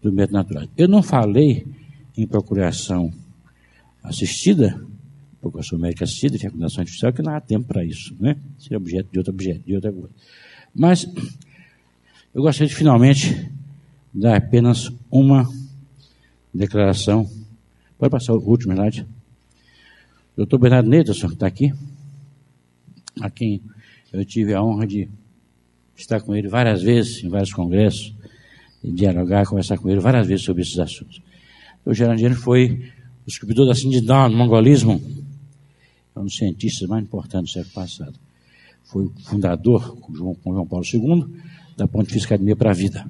[0.00, 0.64] do método natural.
[0.78, 1.66] Eu não falei
[2.16, 3.12] em procuração
[4.02, 4.80] assistida,
[5.62, 8.36] sou médico assistida, fecundação artificial, que não há tempo para isso, né?
[8.58, 10.10] Seria objeto de outro objeto, de outra coisa.
[10.74, 11.06] Mas
[12.34, 13.50] eu gostaria de finalmente
[14.12, 15.46] dar apenas uma
[16.52, 17.28] declaração.
[17.98, 19.06] Pode passar o último, verdade?
[20.36, 21.72] Doutor Bernardo Neterson, que está aqui,
[23.20, 23.62] a quem
[24.12, 25.08] eu tive a honra de
[25.96, 28.14] estar com ele várias vezes, em vários congressos,
[28.84, 31.22] dialogar, conversar com ele várias vezes sobre esses assuntos.
[31.84, 32.92] O Gerandiano foi
[33.22, 35.00] o descobridor da de Down, mongolismo,
[36.14, 38.14] é um dos cientistas mais importantes do século passado.
[38.84, 41.26] Foi fundador, com João, com João Paulo II,
[41.76, 43.04] da Pontifícia Academia para a Vida.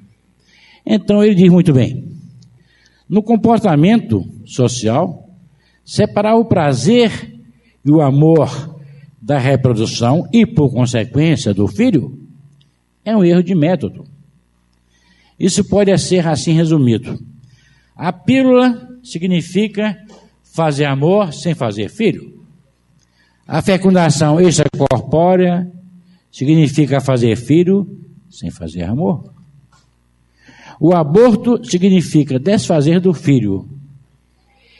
[0.85, 2.16] Então ele diz muito bem:
[3.09, 5.29] no comportamento social,
[5.85, 7.39] separar o prazer
[7.83, 8.75] e o amor
[9.21, 12.19] da reprodução e, por consequência, do filho
[13.03, 14.05] é um erro de método.
[15.39, 17.17] Isso pode ser assim resumido.
[17.95, 19.97] A pílula significa
[20.43, 22.43] fazer amor sem fazer filho.
[23.47, 25.71] A fecundação extracorpórea
[26.31, 27.87] significa fazer filho
[28.29, 29.36] sem fazer amor.
[30.79, 33.67] O aborto significa desfazer do filho.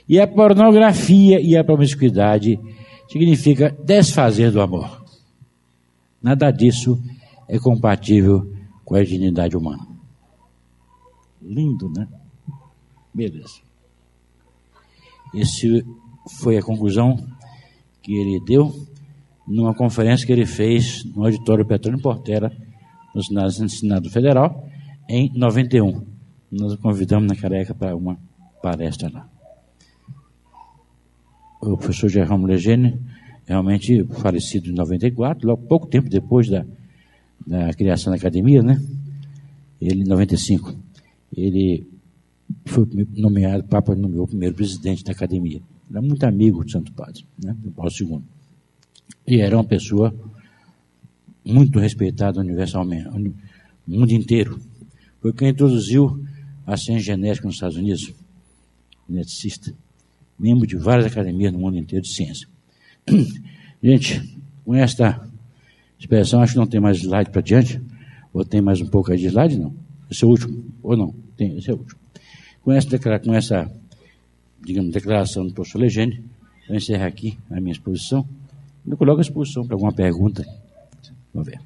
[0.08, 2.60] E a pornografia e a promiscuidade
[3.10, 5.04] significa desfazer do amor.
[6.22, 7.02] Nada disso
[7.48, 8.54] é compatível
[8.86, 9.86] com a dignidade humana.
[11.42, 12.08] Lindo, né?
[13.14, 13.62] Beleza.
[15.34, 15.86] Esse
[16.40, 17.18] foi a conclusão
[18.02, 18.74] que ele deu
[19.48, 22.52] numa conferência que ele fez no auditório Petróleo Portela,
[23.14, 24.68] no Senado Federal,
[25.10, 26.02] em 91.
[26.52, 28.18] Nós o convidamos na Careca para uma
[28.62, 29.30] palestra lá.
[31.62, 33.00] O professor Jerome Legene,
[33.46, 36.66] realmente falecido em 94, logo pouco tempo depois da,
[37.46, 38.82] da criação da academia, né?
[39.82, 40.76] Ele, em 95,
[41.36, 41.88] ele
[42.66, 42.86] foi
[43.16, 45.62] nomeado, o Papa nomeou o primeiro presidente da academia.
[45.90, 47.56] Era muito amigo do Santo Padre, né?
[47.60, 48.22] Do Paulo II.
[49.26, 50.14] E era uma pessoa
[51.46, 53.34] muito respeitada universalmente, no
[53.88, 54.60] mundo inteiro.
[55.28, 56.24] Foi quem introduziu
[56.66, 58.14] a ciência genética nos Estados Unidos,
[59.10, 59.74] geneticista,
[60.40, 62.48] membro de várias academias no mundo inteiro de ciência.
[63.84, 65.30] Gente, com esta
[66.00, 67.82] expressão, acho que não tem mais slide para diante.
[68.32, 69.60] Ou tem mais um pouco aí de slide?
[69.60, 69.76] Não.
[70.10, 70.64] Esse é o último.
[70.82, 71.14] Ou não?
[71.36, 72.00] Tem, esse é o último.
[72.64, 73.70] Com essa, com essa
[74.64, 76.24] digamos, declaração do professor Legende,
[76.70, 78.26] eu encerro aqui a minha exposição.
[78.88, 80.46] Eu coloco a exposição para alguma pergunta.
[81.34, 81.60] Vamos ver.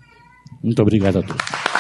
[0.63, 1.70] Muito obrigado a todos.